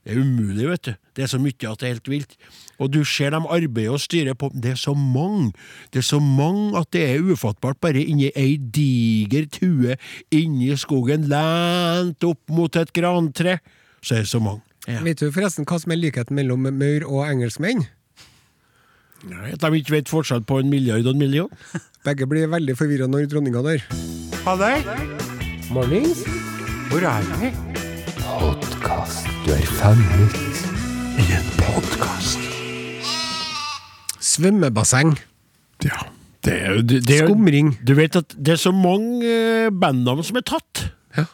[0.05, 0.95] Det er umulig, vet du.
[1.14, 2.37] Det er så mye at det er helt vilt.
[2.79, 5.53] Og du ser dem arbeider og styrer på Det er så mange.
[5.93, 7.81] Det er så mange at det er ufattbart.
[7.81, 9.97] Bare inni ei diger tue
[10.31, 13.59] inni skogen, lent opp mot et grantre,
[14.03, 14.62] så er det så mange.
[14.87, 15.01] Ja.
[15.03, 17.87] Vet du forresten hva som er likheten mellom maur og engelskmenn?
[19.27, 21.51] Nei, At de ikke vet forskjell på en milliard og en million?
[22.07, 23.87] Begge blir veldig forvirra når dronninga dør.
[25.74, 26.22] Mornings.
[26.91, 27.51] Hvor er vi?
[28.22, 29.27] Podkast.
[29.47, 30.39] Du er fanget
[31.18, 32.55] i en podkast.
[34.37, 35.16] Svømmebasseng.
[35.84, 36.05] Ja.
[36.47, 37.72] Det er det, det er, Skumring.
[37.87, 40.84] Du vet at det er så mange eh, bandnavn som er tatt.
[41.16, 41.24] Ja.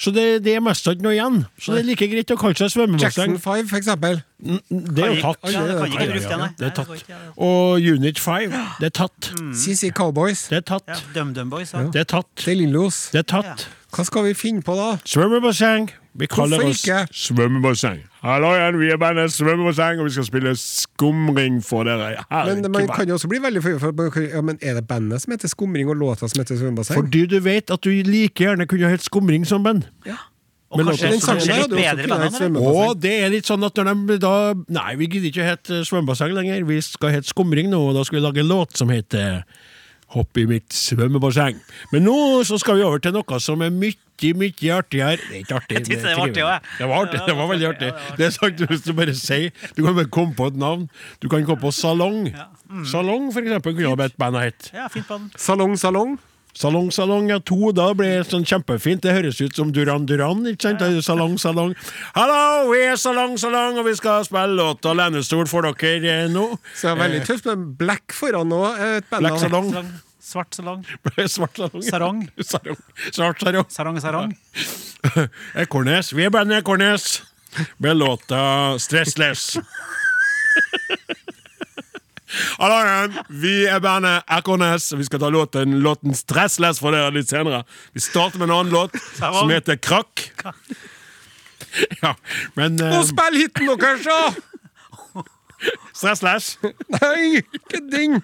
[0.00, 1.40] Så det, det er mest ikke noe igjen.
[1.60, 3.34] Så det er like greit å kalle seg svømmebasseng.
[3.34, 4.22] Jackson 5, for eksempel.
[4.46, 5.42] N Det er jo tatt.
[5.50, 6.48] Ja, det kan ikke Ja, ja, bruke det.
[6.60, 7.34] Det er tatt.
[7.48, 9.32] Og Unit 5, det er tatt.
[9.64, 10.46] CC Cowboys.
[10.52, 11.04] Det er tatt.
[11.16, 11.74] DumDum Boys.
[11.74, 12.30] Det er tatt.
[12.46, 13.08] De Lillos.
[13.12, 13.66] Det er tatt.
[13.90, 14.92] Hva skal vi finne på da?
[15.08, 15.88] Svømmebasseng.
[16.20, 17.00] Vi kaller Hvorfor oss ikke?
[17.14, 18.00] Svømmebasseng.
[18.22, 22.24] Hallo igjen, vi er bandet Svømmebasseng, og vi skal spille skumring for dere.
[22.30, 24.12] Men man kan jo også bli veldig forvirret.
[24.14, 26.96] for- Ja, men er det bandet som heter Skumring, og låta som heter Svømmebasseng?
[26.96, 29.86] Fordi du vet at du like gjerne kunne hett skumring som band.
[30.06, 30.16] Ja.
[30.70, 32.56] Og Men kanskje, den kanskje litt også bedre band.
[32.56, 36.32] Og det er litt sånn at når de da Nei, vi gidder ikke hete svømmebasseng
[36.32, 36.64] lenger.
[36.64, 39.42] Vi skal hete skumring nå, og da skal vi lage en låt som heter
[40.10, 41.58] Hopp i mitt svømmebasseng.
[41.92, 42.14] Men nå
[42.48, 45.20] så skal vi over til noe som er mye, mye artigere.
[45.22, 45.76] Det er ikke artig.
[45.76, 46.30] Jeg det var trivelig.
[46.30, 46.78] artig også.
[46.78, 47.90] Det var artig, det var veldig artig.
[47.92, 48.16] det.
[48.18, 50.88] Det er sagt hvis du bare sier Du kan bare komme på et navn.
[51.22, 52.26] Du kan komme på Salong.
[52.70, 52.84] Mm.
[52.86, 54.72] Salong, for eksempel, kunne ha et band hett.
[54.74, 55.30] Ja, fint band.
[55.38, 56.18] Salong, salong.
[56.56, 59.04] Salong, salong, ja, to, da blir det sånn kjempefint.
[59.04, 60.82] Det høres ut som Duran Duran, ikke sant?
[61.06, 61.74] Salong, salong.
[62.16, 66.28] Hallo, vi er Salong, salong, og vi skal spille låt og lenestol for dere eh,
[66.32, 66.46] nå.
[66.74, 68.62] Så det er veldig tøft med Black foran nå.
[68.96, 69.70] Et Black salong.
[69.72, 69.92] Salong.
[70.20, 70.84] Svart salong.
[71.36, 71.82] Svart salong.
[71.82, 72.20] Sarong.
[72.50, 72.76] Sarong.
[73.10, 73.66] Svart sarong.
[73.70, 74.36] Sarong, sarong.
[75.62, 76.12] Ekornes.
[76.12, 77.22] Vi er bandet Ekornes.
[77.78, 79.56] Med låta Stressless.
[82.60, 84.90] Hallo igjen, vi er bandet Ekornes.
[84.94, 87.64] Vi skal ta låten, låten Stressless for dere litt senere.
[87.96, 90.28] Vi starter med en annen låt som heter Krakk.
[92.00, 92.14] Ja,
[92.58, 95.26] men eh, Og spill hiten deres, da!
[95.94, 96.54] Stressless.
[96.96, 98.16] Nei, ikke ding!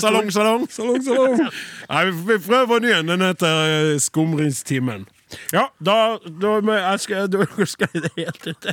[0.00, 0.68] Salong, salong.
[0.70, 1.42] Salong, salong.
[1.90, 3.12] Nei, vi prøver en ny en.
[3.12, 5.08] Den heter eh, Skumringstimen.
[5.52, 8.72] Ja, da, da jeg skal, da skal jeg det helt ut.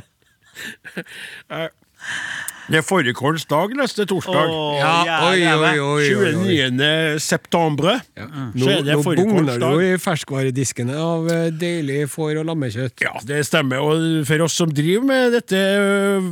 [2.62, 4.48] Eh, Det er fårikålens dag neste torsdag.
[4.48, 5.78] Oh, Ja, oi, oi, oi.
[5.78, 6.70] oi, oi.
[6.70, 7.18] 29.
[7.20, 8.00] september.
[8.16, 12.46] Nå, Så er det nå bugner det jo i ferskvarediskene av eh, deilig får- og
[12.46, 13.00] lammekjøtt.
[13.02, 13.80] Ja, det stemmer.
[13.82, 15.58] Og for oss som driver med dette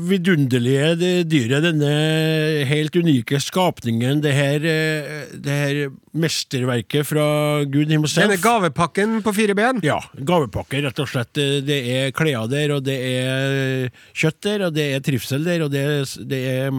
[0.06, 8.26] vidunderlige det- dyret, denne helt unike skapningen, det her, det her mesterverket fra Gud himself
[8.28, 9.80] Denne gavepakken på fire ben.
[9.82, 11.32] Ja, gavepakke, rett og slett.
[11.34, 15.70] Det er klær der, og det er kjøtt der, og det er trivsel der, og
[15.70, 16.70] det er, det er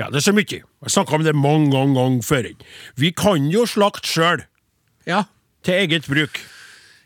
[0.00, 0.46] Ja, det er så mye.
[0.62, 2.48] Jeg snakka om det mange ganger gang før.
[2.98, 4.44] Vi kan jo slakte sjøl,
[5.06, 5.24] Ja.
[5.62, 6.40] til eget bruk.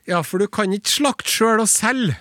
[0.07, 2.17] ja, for du kan ikke slakte sjøl og selge.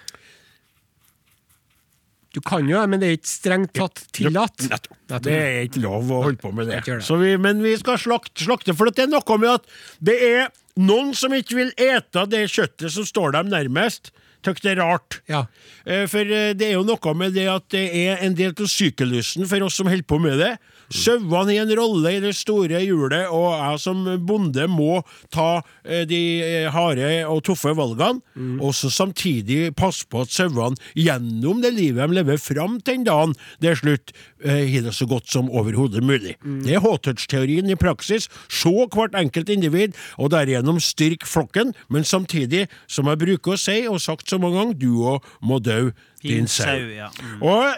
[2.36, 4.66] Du kan jo men det er ikke strengt tatt tillatt.
[4.68, 4.98] Nettopp.
[5.24, 6.82] Det er ikke lov å holde på med det.
[6.84, 6.98] Det.
[7.06, 9.70] Så vi, men vi skal slakte, slakte, for det er noe med at
[10.04, 14.12] det er noen som ikke vil ete det kjøttet som står dem nærmest.
[14.46, 15.20] Tykker det er rart.
[15.32, 15.46] Ja.
[15.86, 18.70] Eh, For eh, det er jo noe med det at det er en del av
[18.70, 20.54] syklusen for oss som holder på med det.
[20.94, 25.02] Sauene i en rolle i det store hjulet, og jeg som bonde må
[25.34, 28.22] ta eh, de eh, harde og tøffe valgene,
[28.62, 33.06] og så samtidig passe på at sauene gjennom det livet de lever fram til den
[33.08, 34.14] dagen det er slutt,
[34.44, 36.36] eh, har det så godt som overhodet mulig.
[36.66, 38.30] Det er H-touch-teorien i praksis.
[38.50, 43.80] Se hvert enkelt individ, og derigjennom styrke flokken, men samtidig, som jeg bruker å si,
[43.90, 45.92] og sagt så mange ganger, du òg må dø,
[46.26, 46.78] din sau.
[46.90, 47.10] ja.
[47.22, 47.42] Mm.
[47.42, 47.76] Og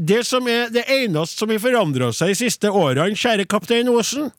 [0.00, 4.30] det som er det eneste som har forandra seg de siste årene, kjære kaptein Aasen,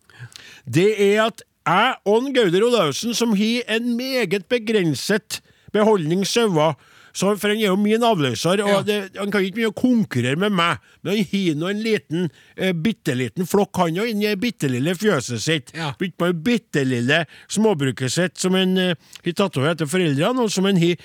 [0.66, 5.42] det er at jeg og Gauder Olaussen, som har en meget begrenset
[5.74, 6.74] beholdning sauer
[7.14, 10.56] så, For han er jo min avløser, og det, han kan ikke mye konkurrere med
[10.56, 10.80] meg.
[11.04, 14.70] Men han har nå en liten, eh, bitte liten flokk, han òg, inni det bitte
[14.72, 15.74] lille fjøset sitt.
[15.76, 15.92] Ja.
[16.00, 18.96] Begynt på det bitte lille småbruket sitt som han eh,
[19.26, 20.96] har tatt over etter foreldrene, og som han har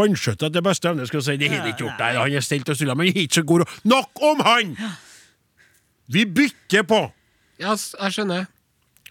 [0.00, 1.08] vanskjøtta til beste evne.
[1.08, 3.16] Skal si, det har han ikke gjort, nei, han er stelt og stille, men han
[3.16, 3.68] er ikke så god.
[3.94, 4.76] Nok om han!
[6.12, 7.06] Vi bytter på!
[7.62, 8.50] Ja, jeg skjønner.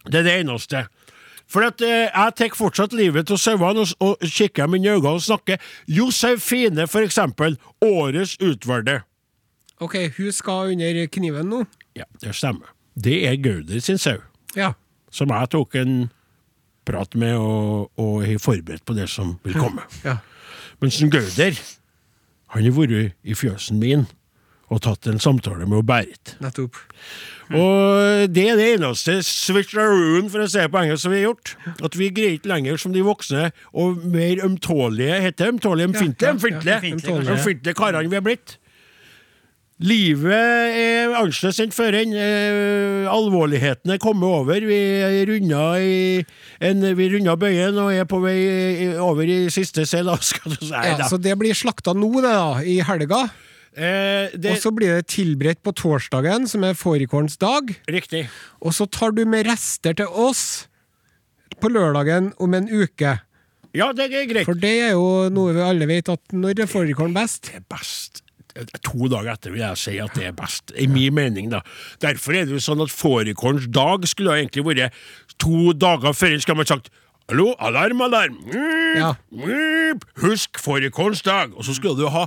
[0.04, 0.84] Det er det eneste.
[1.50, 5.12] For at eh, jeg tar fortsatt livet av sauene og, og kikker dem i øynene
[5.18, 5.60] og snakker.
[5.86, 9.02] Josefine, for eksempel, årets utvalgte.
[9.84, 11.64] Ok, hun skal under kniven nå.
[11.98, 12.72] Ja, det stemmer.
[12.94, 14.20] Det er Gauder sin sau,
[14.56, 14.72] Ja.
[15.10, 16.10] som jeg tok en
[16.86, 19.82] prat med og, og er forberedt på det som vil komme.
[20.06, 20.18] ja.
[20.80, 21.58] Mens Gauder,
[22.54, 24.06] han har vært i fjøsen min
[24.72, 26.36] og tatt en samtale med Berit.
[26.42, 26.78] Nettopp.
[27.52, 31.28] Og det er det eneste switcheroon, for å si det på engelsk, som vi har
[31.28, 31.54] gjort.
[31.84, 35.90] At vi greier ikke lenger som de voksne og mer ømtålige Heter det ømtålige?
[35.92, 36.34] Ømfintlige?
[36.36, 37.32] Ømfintlige, Ømfintlige.
[37.36, 38.58] Ømfintlige karene vi har blitt.
[39.82, 41.96] Livet er annerledes enn før.
[42.14, 44.62] eh, alvorligheten er kommet over.
[44.62, 44.80] Vi
[45.26, 46.24] runda, i
[46.62, 49.98] en, vi runda bøyen og er på vei over i siste si.
[50.70, 53.26] Ja, så det blir slakta nå, det da, i helga.
[53.74, 57.72] Eh, det, Og så blir det tilberedt på torsdagen, som er fårikålens dag.
[57.90, 58.28] Riktig.
[58.62, 60.68] Og så tar du med rester til oss
[61.60, 63.16] på lørdagen om en uke.
[63.74, 64.46] Ja, det er greit.
[64.46, 67.50] For det er jo noe vi alle vet, at når er fårikålen best?
[67.50, 68.20] det er best
[68.86, 71.48] To dager etter vil jeg si at det er best, i min mening.
[71.50, 71.58] da.
[71.98, 74.94] Derfor er det jo sånn at fårikålens dag skulle ha egentlig vært
[75.42, 76.36] to dager før.
[76.38, 76.92] Skulle man sagt
[77.26, 78.36] Hallo, alarm, alarm!
[78.46, 79.14] Mm, Ja.
[79.32, 81.50] mm, husk fårikålens dag!
[81.56, 82.26] Og så skulle du ha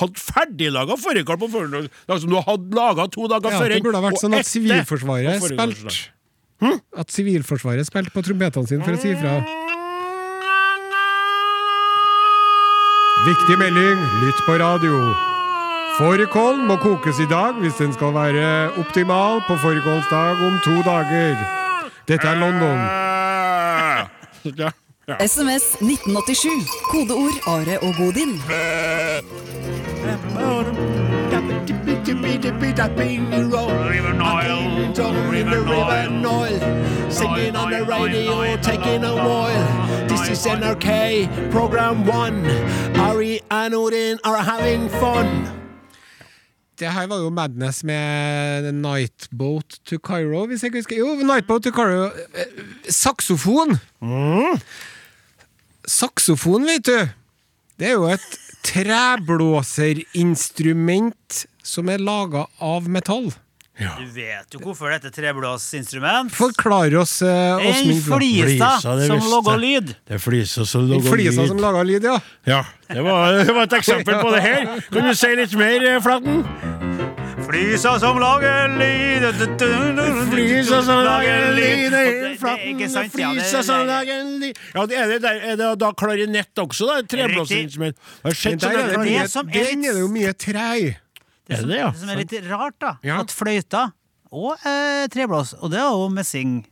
[0.00, 3.68] hatt ferdiglaga fårikål på forhånd, altså, som du hadde laga to dager Ja, før.
[3.74, 5.96] det burde ha vært sånn at Sivilforsvaret spilte
[6.64, 6.78] hm?
[6.96, 9.38] At Sivilforsvaret spilte på trompetene sine for å si ifra.
[13.26, 15.00] Viktig melding, lytt på radio.
[15.98, 18.44] Fårikål må kokes i dag hvis den skal være
[18.80, 21.36] optimal på fårikålsdag om to dager.
[22.08, 22.78] Dette er London.
[22.80, 24.06] Ah.
[24.56, 24.70] Ja.
[25.10, 25.16] Ja.
[25.28, 26.50] SMS 1987.
[26.82, 28.42] Kodeord Are og Godin.
[33.90, 34.58] River Nile,
[35.32, 36.60] River Nile,
[37.10, 39.66] Singing on the radio, taking a Nile.
[40.08, 42.46] This is NRK, program one.
[42.94, 45.48] Ari and Odin are having fun.
[46.78, 50.96] Det her var jo Madness med Nightboat to Cairo, hvis jeg ikke husker.
[50.96, 52.10] Jo, Nightboat to Cairo.
[52.88, 53.68] Saksofon!
[53.68, 54.60] Saksofon!
[55.90, 57.00] Saksofon, vet du.
[57.80, 58.30] Det er jo et
[58.66, 63.30] treblåserinstrument som er laga av metall.
[63.80, 66.28] Du vet jo hvorfor dette treblåsinstrument.
[66.36, 68.02] Forklar oss, En Åsmund.
[68.04, 69.94] Flisa Flisa, det som lager lyd.
[70.04, 71.32] Det er flisa som lager lyd.
[71.48, 72.18] som lager lyd, ja.
[72.44, 72.60] Ja,
[72.92, 74.68] det var, det var et eksempel på det her.
[74.92, 76.44] Kan du si litt mer, eh, Flaten?
[77.50, 79.24] Flisa som lager lyd
[80.30, 81.90] Flysa som lager lyd,
[82.38, 84.56] Flysa det- det det- som lager lyd.
[84.74, 87.00] Ja, det er det der, er det da klarinett også, da?
[87.02, 87.38] Det det er den
[89.84, 90.96] er det jo mye trei.
[91.48, 91.90] Det Er som, det, ja?
[91.90, 93.18] det som er litt rart, da, Ja.
[93.20, 93.92] at fløyta
[94.32, 96.64] og eh, treblås, og det er jo messing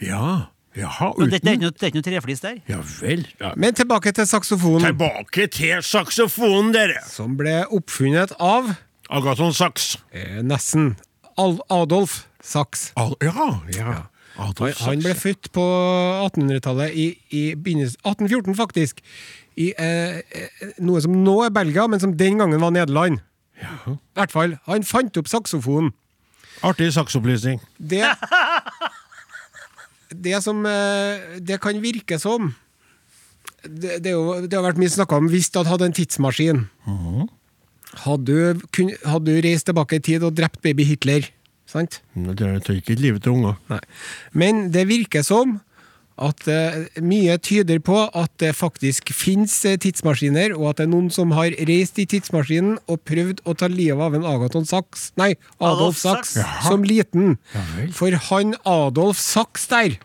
[0.00, 0.46] Ja.
[0.76, 1.30] Jaha, uten...
[1.30, 2.56] det, det, er ikke noe, det er ikke noe treflis der.
[2.66, 3.26] Ja vel.
[3.40, 3.52] Ja.
[3.56, 6.98] Men tilbake til saksofonen, Tilbake til saksofonen, dere.
[7.06, 8.72] som ble oppfunnet av
[9.10, 9.98] Agaton Sachs.
[10.12, 10.96] eh, nesten
[11.36, 12.92] Al Adolf Sachs.
[12.96, 13.94] Al ja, ja.
[14.38, 15.22] Adolf Han, han ble Sachs.
[15.22, 15.64] født på
[16.30, 19.00] 1800-tallet, i, i begynnelsen 1814 faktisk,
[19.56, 23.20] i eh, eh, noe som nå er Belgia, men som den gangen var Nederland.
[23.60, 25.92] I hvert fall, Han fant opp saksofonen.
[26.66, 27.60] Artig saksopplysning.
[27.78, 28.02] Det
[30.14, 32.52] Det som eh, det kan virke som
[33.64, 35.94] Det, det, er jo, det har vært mye snakka om hvis du hadde hatt en
[35.96, 36.58] tidsmaskin.
[38.02, 41.28] Hadde du, kun, hadde du reist tilbake i tid og drept baby Hitler?
[41.70, 42.02] Sant?
[42.14, 43.60] Men Det tar ikke livet til unger.
[43.70, 43.80] Nei.
[44.32, 45.60] Men det virker som
[46.14, 50.92] at uh, mye tyder på at det faktisk finnes eh, tidsmaskiner, og at det er
[50.92, 55.08] noen som har reist i tidsmaskinen og prøvd å ta livet av en Agaton Sachs,
[55.18, 56.36] nei, Adolf Adolf Sachs,
[56.68, 57.34] som liten.
[57.50, 57.64] Ja,
[57.98, 59.98] For han Adolf Sachs der,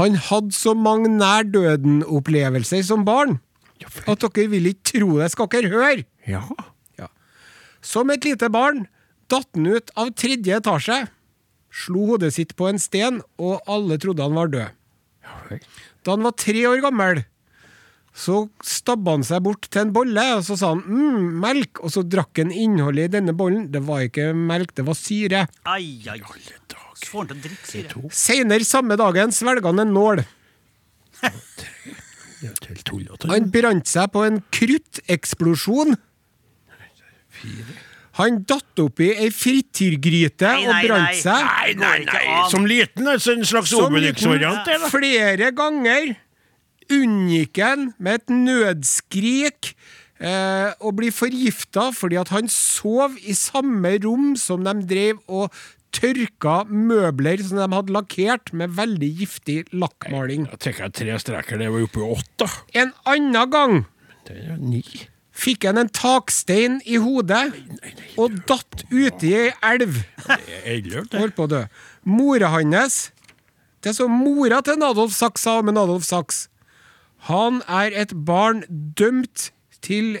[0.00, 3.38] han hadde så mange nær døden-opplevelser som barn
[4.06, 5.30] at dere vil ikke tro det.
[5.32, 6.04] Skal dere høre?
[6.26, 6.42] Ja.
[7.86, 8.86] Som et lite barn
[9.30, 10.98] datt han ut av tredje etasje,
[11.70, 15.64] slo hodet sitt på en sten, og alle trodde han var død.
[16.06, 17.24] Da han var tre år gammel,
[18.16, 21.92] så stabba han seg bort til en bolle, og så sa han mm, melk, og
[21.92, 23.66] så drakk han innholdet i denne bollen.
[23.74, 25.44] Det var ikke melk, det var syre.
[25.68, 28.10] Ai, ai, får han til å drikke syre.
[28.14, 30.24] Seinere samme dagen svelga han en nål.
[31.26, 31.36] Er.
[33.26, 35.96] Han brant seg på en krutteksplosjon.
[38.16, 41.42] Han datt oppi ei frityrgryte Nei, og brant seg.
[41.44, 42.24] Nei, nei, nei.
[42.52, 44.88] Som liten, altså en slags da.
[44.88, 46.14] flere ganger
[46.92, 49.72] unngikk han med et nødskrik
[50.22, 55.50] eh, å bli forgifta fordi at han sov i samme rom som de drev og
[55.96, 60.48] tørka møbler som de hadde lakkert med veldig giftig lakkmaling.
[60.52, 62.48] Jeg tenker jeg tre streker, det var oppe i åtte.
[62.76, 63.84] En annen gang
[64.26, 64.82] Det er ni.
[65.36, 67.44] Fikk han en takstein i hodet
[68.20, 70.00] og datt uti ei elv.
[71.12, 71.62] Holdt på å dø.
[72.06, 73.10] Mora hans
[73.82, 76.46] Det er så mora til Adolf Sachs sa om Adolf Sachs.
[77.28, 79.50] Han er et barn dømt
[79.84, 80.18] til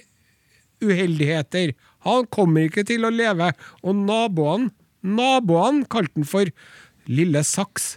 [0.84, 1.74] uheldigheter.
[2.06, 3.52] Han kommer ikke til å leve.
[3.82, 4.70] Og naboene,
[5.02, 6.52] naboene kalte han for
[7.06, 7.96] Lille Sachs,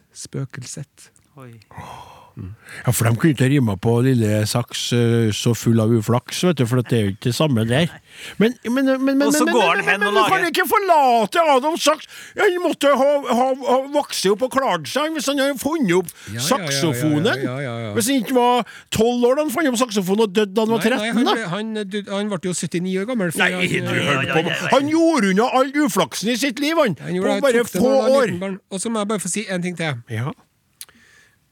[2.85, 6.59] Ja, for de kunne ikke rima på lille saks eh, så full av uflaks, vet
[6.59, 7.89] du, for det er jo ikke det samme der.
[8.37, 11.43] Men, men, men, men, Og så men, går men, han hen men, kan ikke forlate
[11.55, 12.09] Adam Saks!
[12.37, 16.11] Han måtte ha, ha, ha vokst opp og klart seg hvis han hadde funnet opp
[16.35, 17.43] ja, saksofonen.
[17.45, 17.75] ja, ja.
[17.97, 20.75] Hvis han ikke var tolv år da han fant opp saksofonen og døde da han
[20.75, 21.15] var Nei, nei, 13.
[21.15, 23.33] han, ble, han, du- han ble jo 79 år gammel.
[23.39, 24.59] Nei, han, du eh, hørte på.
[24.75, 26.97] Han gjorde unna all uflaksen i sitt liv, han!
[27.01, 28.59] han På bare få han år.
[28.69, 29.99] Og så må jeg bare få si en ting til.
[30.13, 30.31] Ja.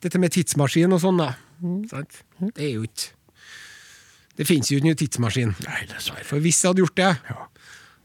[0.04, 1.32] Dette med tidsmaskin og sånn, da.
[1.90, 2.22] Sant?
[2.54, 3.14] Det er jo ikke
[4.38, 5.54] Det finnes jo ikke noe tidsmaskin.
[5.66, 6.26] Nei, dessverre.
[6.28, 7.38] For hvis jeg hadde gjort det,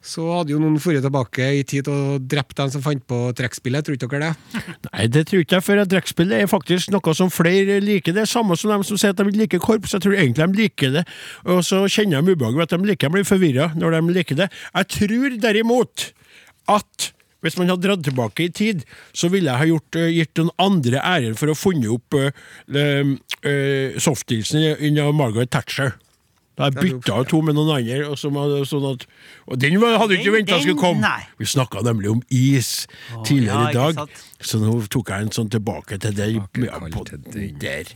[0.03, 3.84] så hadde jo noen dratt tilbake i tid og drept dem som fant på trekkspillet.
[3.84, 4.62] Tror ikke dere det?
[4.88, 8.16] Nei, det tror ikke jeg, for trekkspillet er faktisk noe som flere liker.
[8.16, 9.93] Det er samme som dem som sier at de ikke liker korps.
[9.95, 11.05] Jeg tror egentlig de liker det,
[11.45, 13.12] og så kjenner de ubehaget ved at de liker.
[13.12, 14.49] De blir forvirra når de liker det.
[14.72, 16.09] Jeg tror derimot
[16.72, 17.12] at
[17.43, 20.55] hvis man hadde dratt tilbake i tid, så ville jeg ha gjort, uh, gitt noen
[20.62, 22.30] andre æren for å ha funnet opp uh,
[22.72, 25.97] uh, softilsen under Margaret Thatcher.
[26.59, 29.07] Da jeg bytta ut to med noen andre, og, hadde, sånn at,
[29.49, 31.01] og den hadde hadde ikke venta skulle komme.
[31.01, 31.24] nei.
[31.40, 32.84] Vi snakka nemlig om is
[33.24, 34.03] tidligere i dag.
[34.43, 36.38] Så nå tok jeg en sånn tilbake til deg.
[36.62, 37.90] Ja, på til den der.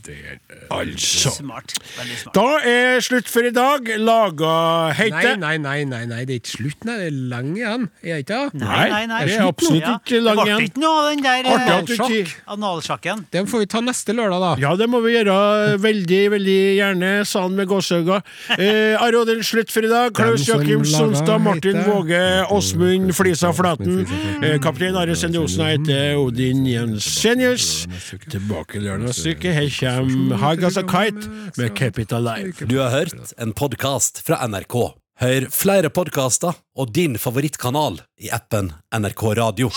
[0.71, 1.31] Altså.
[1.35, 1.73] Smart.
[1.97, 2.33] Veldig smart.
[2.37, 3.87] Da er slutt for i dag.
[3.99, 4.53] Laga
[4.97, 5.35] heite.
[5.41, 6.97] nei, nei, nei, nei, det er ikke slutt, nei.
[6.97, 7.87] Det er lang igjen.
[8.03, 8.61] Er det ikke det?
[8.63, 9.21] Nei, nei, nei.
[9.27, 9.95] det er absolutt Ja.
[9.99, 10.67] ikke lang Det ble igjen.
[10.71, 13.25] ikke noe av den der eh, analsjakken.
[13.33, 14.51] Den får vi ta neste lørdag, da.
[14.61, 18.21] Ja, det må vi gjøre veldig, veldig gjerne, sa han med gåseøyne.
[18.57, 20.13] Eh, Are Odin, slutt for i dag.
[20.17, 22.21] Klaus Jakim Sonstad, Martin Våge,
[22.53, 24.03] Åsmund Flisa Flaten.
[24.41, 27.87] Eh, kaptein Are Sende Osen jeg heter Odin Jensenius.
[28.29, 29.49] Tilbake lørdag stykke.
[29.55, 32.65] Her kommer Hag As Kite med Capital Life.
[32.69, 34.75] Du har hørt en podkast fra NRK.
[35.17, 39.73] Hør flere podkaster og din favorittkanal i appen NRK Radio.